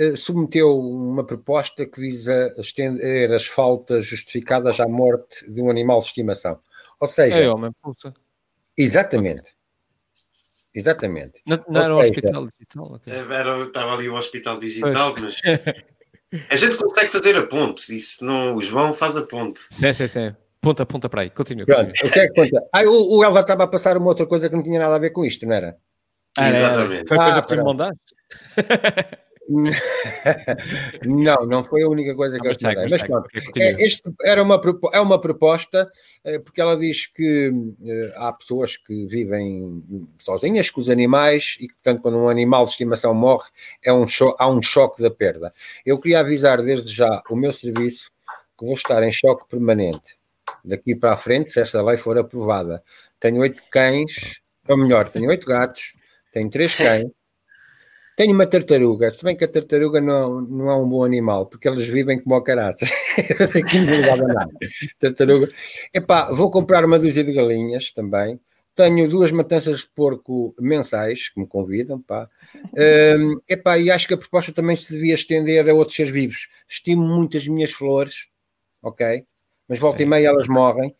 [0.00, 6.00] uh, submeteu uma proposta que visa estender as faltas justificadas à morte de um animal
[6.00, 6.60] de estimação.
[7.00, 8.14] Ou seja, é homem, puta.
[8.76, 9.54] Exatamente.
[10.74, 11.40] Exatamente.
[11.44, 12.92] Não, não era o hospital digital?
[12.94, 13.12] Okay.
[13.12, 15.40] Era, estava ali o hospital digital, pois.
[16.30, 17.94] mas a gente consegue fazer a ponte.
[17.94, 19.60] Isso não, o João faz a ponte.
[19.70, 20.36] Sim, sim, sim.
[20.60, 21.30] Ponta, ponta para aí.
[21.30, 21.64] Continua.
[21.64, 22.62] Pronto, o que é que conta?
[22.72, 24.98] Ah, o, o Elva estava a passar uma outra coisa que não tinha nada a
[24.98, 25.76] ver com isto, não era?
[26.36, 27.08] Ah, Exatamente.
[27.08, 28.14] Foi a coisa ah, que me mandaste?
[31.06, 32.86] não, não foi a única coisa que eu te mandei.
[32.90, 34.60] Mas pronto, é, este era uma,
[34.92, 35.90] é uma proposta,
[36.24, 37.50] eh, porque ela diz que
[37.84, 39.82] eh, há pessoas que vivem
[40.18, 43.48] sozinhas com os animais e, portanto, quando um animal de estimação morre,
[43.84, 44.04] é um
[44.38, 45.52] há um choque da perda.
[45.84, 48.10] Eu queria avisar desde já o meu serviço
[48.58, 50.19] que vou estar em choque permanente
[50.64, 52.80] daqui para a frente, se esta lei for aprovada.
[53.18, 55.94] Tenho oito cães, ou melhor, tenho oito gatos,
[56.32, 57.06] tenho três cães.
[58.16, 61.66] Tenho uma tartaruga, se bem que a tartaruga não, não é um bom animal, porque
[61.66, 62.86] elas vivem como o caráter.
[63.56, 64.50] Aqui não nada.
[65.00, 65.48] Tartaruga.
[65.94, 68.38] Epá, vou comprar uma dúzia de galinhas também.
[68.74, 72.28] Tenho duas matanças de porco mensais que me convidam, pá.
[73.18, 76.48] Um, epá, e acho que a proposta também se devia estender a outros seres vivos.
[76.68, 78.26] Estimo muito as minhas flores,
[78.82, 79.22] ok?
[79.70, 80.90] Mas volta e meia elas morrem.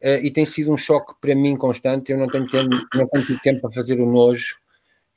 [0.00, 2.12] Uh, e tem sido um choque para mim constante.
[2.12, 4.56] Eu não tenho tempo, não tenho tempo para fazer o nojo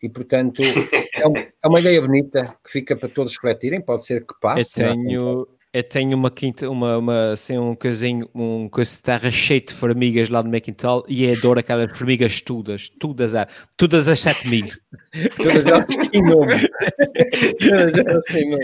[0.01, 0.61] e portanto
[1.13, 4.81] é, um, é, uma ideia bonita que fica para todos refletirem, pode ser que passe.
[5.07, 5.60] Eu é?
[5.73, 9.73] Eu tenho uma quinta, uma, uma assim, um coisinho, um coisa de terra cheio de
[9.73, 13.47] formigas lá no quintal e é adoro aquelas formigas todas, todas, a,
[13.77, 14.67] todas as 7 mil.
[15.37, 16.69] todas elas têm nome.
[17.59, 18.63] todas elas têm nome.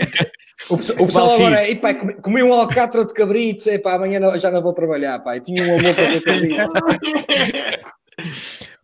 [0.68, 4.60] O, o pessoal agora, epá, comi um alcatra de cabritos, epá, amanhã não, já não
[4.60, 6.66] vou trabalhar, pá, tinha um amor para ver cabritos.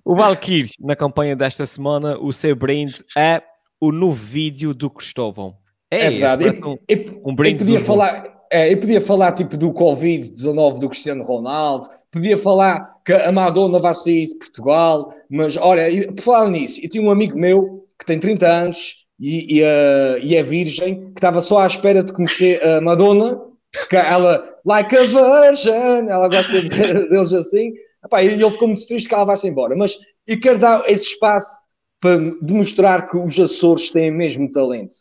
[0.05, 3.43] O Valkyrie, na campanha desta semana, o seu brinde é
[3.81, 5.57] o novo vídeo do Cristóvão.
[5.91, 6.45] É, é verdade.
[6.65, 11.25] Um, eu, um eu podia falar, é, eu podia falar tipo do Covid-19 do Cristiano
[11.25, 16.81] Ronaldo, podia falar que a Madonna vai sair de Portugal, mas olha, por falar nisso,
[16.83, 21.13] eu tinha um amigo meu que tem 30 anos e, e, uh, e é virgem,
[21.13, 23.41] que estava só à espera de conhecer a Madonna,
[23.89, 27.73] que ela, like a virgin, ela gosta deles assim,
[28.05, 29.75] Epá, e ele ficou muito triste que ela vai-se embora.
[29.75, 31.61] Mas eu quero dar esse espaço
[32.01, 34.95] para demonstrar que os Açores têm mesmo talento.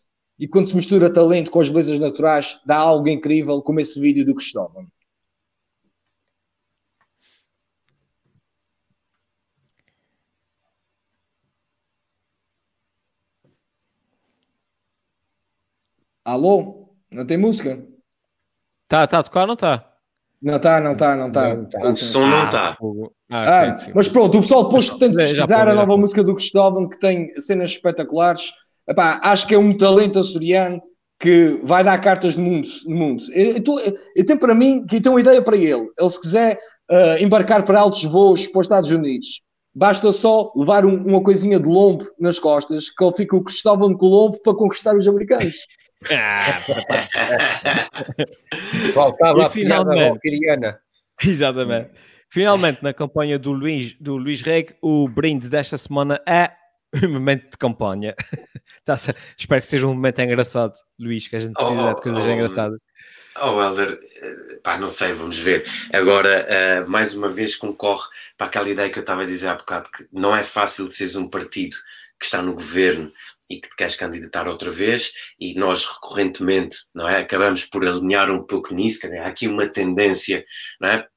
[0.44, 4.26] E quando se mistura talento com as belezas naturais, dá algo incrível, como esse vídeo
[4.26, 4.86] do Cristóvão.
[16.26, 16.90] Alô?
[17.10, 17.82] Não tem música?
[18.90, 19.82] Tá, tá tocar ou não está?
[20.42, 21.56] Não está, não está, não está.
[21.68, 22.78] Tá o som não está.
[23.30, 23.94] Ah, ah, okay.
[23.96, 27.00] mas pronto, o pessoal depois que tem de pesquisar a nova música do Cristóvão, que
[27.00, 28.52] tem cenas espetaculares,
[28.88, 30.82] epá, acho que é um talento açoriano
[31.20, 32.68] que vai dar cartas no mundo.
[32.86, 33.24] No mundo.
[33.32, 35.90] Eu, eu, eu tenho para mim que tenho uma ideia para ele.
[35.98, 36.60] Ele, se quiser
[36.92, 39.42] uh, embarcar para altos voos para os Estados Unidos,
[39.74, 43.96] basta só levar um, uma coisinha de lombo nas costas, que ele fica o Cristóvão
[43.96, 45.54] Colombo para conquistar os americanos.
[46.12, 46.44] Ah,
[48.94, 50.78] Faltava a piada valquiriana.
[51.24, 51.92] Exatamente.
[52.30, 56.52] Finalmente, na campanha do Luís, do Luís Reg, o brinde desta semana é
[57.10, 58.16] momento de campanha.
[58.86, 58.96] tá
[59.38, 62.30] Espero que seja um momento engraçado, Luís, que a gente precisa oh, de coisas oh,
[62.30, 62.80] engraçadas.
[63.42, 63.98] Oh, Helder,
[64.64, 65.66] pá, não sei, vamos ver.
[65.92, 66.48] Agora,
[66.86, 69.90] uh, mais uma vez, concorre para aquela ideia que eu estava a dizer há bocado,
[69.90, 71.76] que não é fácil seres um partido
[72.20, 73.12] que está no governo
[73.50, 78.32] e que te queres candidatar outra vez, e nós recorrentemente não é, acabamos por alinhar
[78.32, 80.44] um pouco nisso, quer dizer, há aqui uma tendência,
[80.80, 81.08] não é?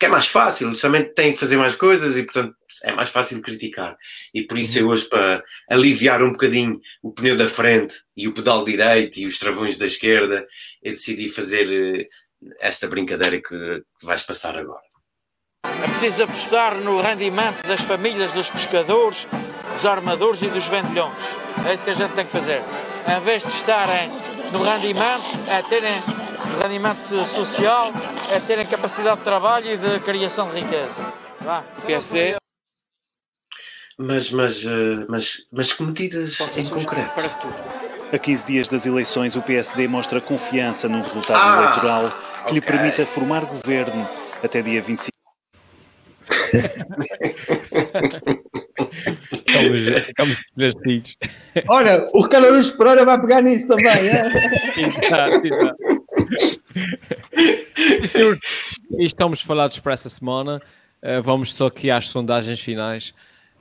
[0.00, 3.38] Porque é mais fácil, justamente tem que fazer mais coisas e, portanto, é mais fácil
[3.42, 3.94] criticar.
[4.32, 8.32] E por isso eu hoje, para aliviar um bocadinho o pneu da frente e o
[8.32, 10.46] pedal direito e os travões da esquerda,
[10.82, 12.06] eu decidi fazer eh,
[12.62, 14.80] esta brincadeira que, que vais passar agora.
[15.64, 19.26] É preciso apostar no rendimento das famílias dos pescadores
[19.74, 21.12] dos armadores e dos vendilhões.
[21.68, 22.62] É isso que a gente tem que fazer.
[23.06, 24.08] Em vez de estarem
[24.50, 26.02] no rendimento, é terem
[26.58, 27.92] rendimento social,
[28.30, 31.12] é terem capacidade de trabalho e de criação de riqueza.
[31.40, 32.36] Vá, o PSD.
[33.98, 37.12] Mas, mas, eh, mas, mas que medidas em concreto?
[38.12, 42.54] A 15 dias das eleições, o PSD mostra confiança num resultado ah, eleitoral que okay.
[42.54, 44.08] lhe permita formar governo
[44.42, 45.20] até dia 25.
[50.06, 51.16] Ficamos divertidos.
[51.68, 53.86] Olha, o Ricardo Araújo Pereira vai pegar nisso também.
[53.86, 54.22] É?
[55.06, 55.76] exato, exato.
[58.98, 60.60] Estamos falados para essa semana.
[61.02, 63.14] Uh, vamos só aqui às sondagens finais.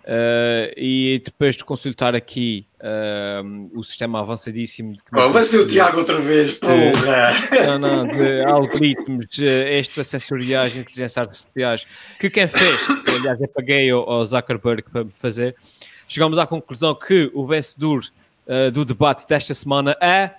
[0.10, 5.68] Uh, e depois de consultar aqui uh, o sistema avançadíssimo de oh, vai ser o
[5.68, 7.34] Tiago outra vez, porra!
[7.68, 11.86] Não, não, de algoritmos extrasensoriais, inteligências artificiais,
[12.20, 15.56] que quem fez, que, aliás, eu paguei ao, ao Zuckerberg para fazer,
[16.08, 18.02] chegamos à conclusão que o vencedor
[18.48, 20.32] uh, do debate desta semana é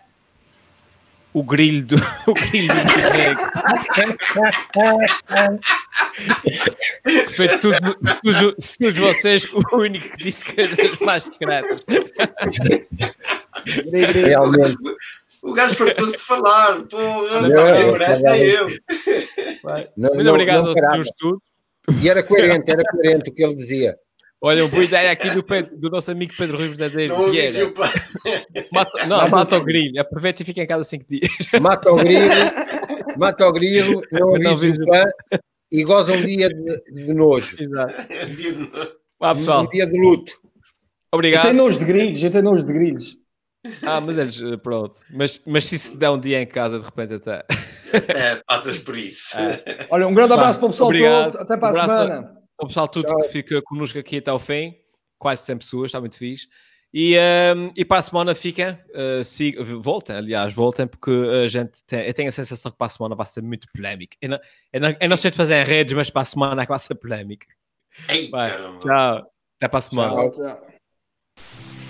[1.33, 2.81] o grilho do o grilho do
[7.33, 11.85] Foi tudo, todos vocês o único que disse que as mais secretas.
[14.15, 14.77] Realmente.
[15.43, 18.83] O gajo fartou-se de falar, porra, não, merece é ele.
[19.97, 21.41] Não, Muito não, obrigado não tudo.
[22.03, 23.97] E era coerente, era coerente o que ele dizia.
[24.43, 27.15] Olha, uma boa ideia aqui do, Pedro, do nosso amigo Pedro Rui Verdadeiro.
[27.15, 27.73] Não, Vieira.
[28.73, 30.01] Mata, não, mata o grilho.
[30.01, 31.31] Aproveita e fica em casa 5 dias.
[31.61, 32.35] Mata o grilo,
[33.19, 35.05] mata o grilo, não avisa o pão
[35.71, 37.57] e goza um dia de, de nojo.
[37.61, 37.95] Exato.
[39.21, 39.65] Ah, pessoal.
[39.65, 40.33] Um dia de luto.
[41.13, 41.45] Obrigado.
[41.45, 43.19] Eu tenho nojo de grilhos, eu tenho nojo de grilhos.
[43.83, 45.01] Ah, mas eles, eh, pronto.
[45.13, 47.45] Mas, mas se se der um dia em casa, de repente até.
[47.93, 49.39] É, passas por isso.
[49.39, 49.87] É.
[49.91, 51.33] Olha, um grande abraço para o pessoal Obrigado.
[51.33, 51.43] todo.
[51.43, 52.40] Até para a semana.
[52.61, 53.17] O pessoal tudo Tchau.
[53.23, 54.75] que fica connosco aqui até ao fim,
[55.19, 56.47] quase 100 pessoas, está muito fixe.
[56.93, 57.17] E,
[57.57, 61.11] um, e para a semana fiquem, uh, sig- voltem, aliás, voltem, porque
[61.45, 64.15] a gente tem, eu tenho a sensação que para a semana vai ser muito polémico.
[64.21, 64.39] Eu não,
[64.73, 66.71] eu não, eu não sei de fazer em redes, mas para a semana é que
[66.71, 67.47] vai ser polémico.
[68.31, 69.21] Vai, tchau,
[69.57, 70.15] até para a semana.
[70.15, 70.70] Tchau, tchau.